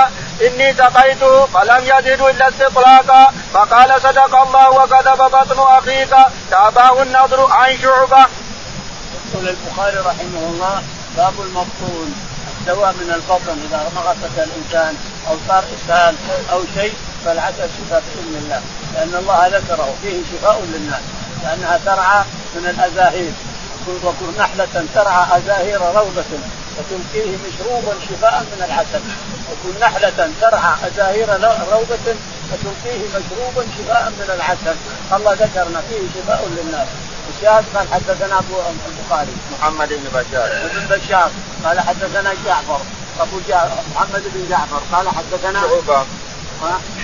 [0.46, 6.16] إني سقيته فلم يزد إلا استطلاقا فقال صدق الله وكذب بطن أخيك
[6.50, 8.26] تاباه النضر عن شعبة.
[9.34, 10.82] يقول البخاري رحمه الله
[11.16, 12.14] باب المبطون
[12.60, 14.96] الدواء من البطن إذا مغصت الإنسان
[15.28, 16.14] أو صار إسهال
[16.52, 16.94] أو شيء
[17.24, 18.60] فالعسل شفاء باذن الله
[18.94, 21.02] لأن الله ذكره فيه شفاء للناس
[21.42, 23.32] لأنها ترعى من الأزاهير.
[24.04, 26.30] وكن نحلة ترعى أزاهير روضة
[26.76, 29.02] وتلقيه مشروبا شفاء من العسل.
[29.50, 31.28] وكن نحلة ترعى أزاهير
[31.72, 32.06] روضة
[32.50, 34.76] وتلقيه مشروبا شفاء من العسل.
[35.12, 36.88] الله ذكرنا فيه شفاء للناس.
[37.36, 38.54] الشاهد قال حدثنا أبو
[38.88, 39.36] البخاري.
[39.60, 40.48] محمد بن بشار.
[40.64, 41.30] ابن بشار.
[41.64, 42.80] قال حدثنا جعفر.
[43.20, 44.80] أبو جعفر محمد بن جعفر.
[44.92, 46.06] قال حدثنا شعبة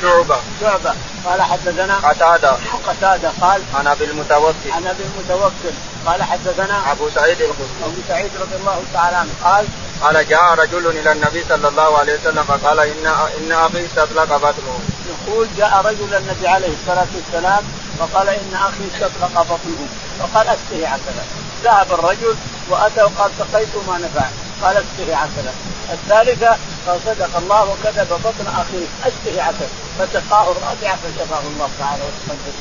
[0.00, 0.36] شعبة.
[0.60, 0.94] شعبة.
[1.24, 2.56] قال حدثنا قتادة.
[2.86, 4.70] قتادة قال عن أبي المتوكل.
[4.72, 5.74] عن أبي المتوكل.
[6.06, 7.84] قال حدثنا أبو سعيد الخدري.
[7.84, 9.30] أبو سعيد رضي الله تعالى عنه.
[9.44, 9.66] قال
[10.02, 13.06] قال جاء رجل إلى النبي صلى الله عليه وسلم فقال ان
[13.40, 14.78] إن ابي استطلق بطنه.
[15.10, 17.64] يقول جاء رجل النبي عليه الصلاة والسلام
[17.98, 19.86] فقال إن أخي استطلق بطنه
[20.18, 21.24] فقال أسقه عسلا.
[21.64, 22.36] ذهب الرجل
[22.70, 24.26] وأتى وقال سقيت ما نفع
[24.62, 25.52] قال أسقه عسلا.
[25.92, 28.86] الثالثة قال صدق الله وكذب بطن أخيه.
[29.02, 29.68] اسقه عسل.
[29.98, 32.52] فسقاه الرابعه فشفاه الله تعالى وتقدم.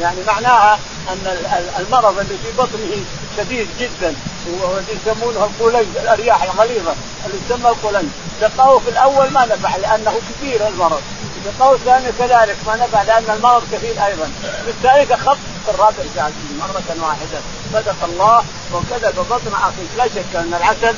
[0.00, 0.78] يعني معناها
[1.08, 1.36] أن
[1.78, 3.04] المرض اللي في بطنه
[3.36, 4.14] شديد جدا
[4.46, 6.94] وهو يسمونه القولين الأرياح الغليظة
[7.26, 11.02] اللي يسمى القولين سقاه في الأول ما نفع لأنه كثير المرض.
[11.44, 14.30] سقاه الثاني كذلك ما نفع لأن المرض كثير أيضا.
[14.66, 16.30] بالثالث خف في الرابع
[16.60, 17.40] مرة واحدة.
[17.72, 20.94] صدق الله وكذب بطن اخيك لا شك أن العسل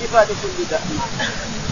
[0.00, 0.82] شفاء لكل داء.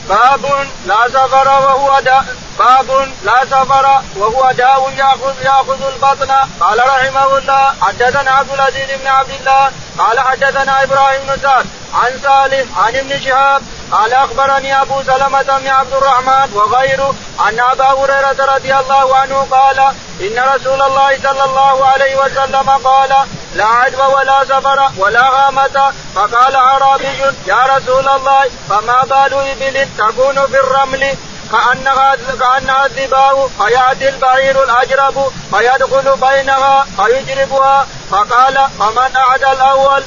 [0.09, 2.25] باب لا سفر وهو داء
[2.59, 6.31] باب لا سفر وهو داء ياخذ يأخذ البطن.
[6.61, 12.21] قال رحمه الله حدثنا عبد العزيز بن عبد الله قال حدثنا إبراهيم بن سعد عن
[12.25, 17.15] صالح عن ابن شهاب قال أخبرني أبو سلمة بن عبد الرحمن وغيره
[17.49, 19.79] أن أبا هريرة رضي الله عنه قال
[20.21, 23.13] إن رسول الله صلى الله عليه وسلم قال
[23.55, 30.47] لا عدوى ولا سفر ولا غامة فقال أعرابي يا رسول الله فما بال إبل تكون
[30.47, 31.17] في الرمل؟
[31.53, 37.87] كأنها كأنها الذباء فيأتي البعير الأجرب فيدخل بينها فيجربها.
[38.11, 40.03] فقال فمن أعدى الأول؟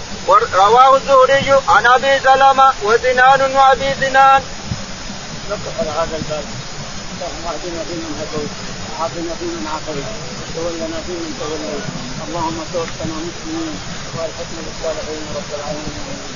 [0.54, 4.42] رواه الزهري عن أبي سلمة وسنان وأبي سنان.
[5.50, 6.44] نقف على هذا الباب.
[7.14, 8.50] اللهم اهدنا فيمن هديت
[8.92, 10.06] وعافنا فيمن عافيت
[10.56, 12.07] وتولنا فيمن توليت.
[12.26, 13.76] اللهم توفنا مسلمين
[14.18, 16.27] والحكم بالصالحين رب العالمين.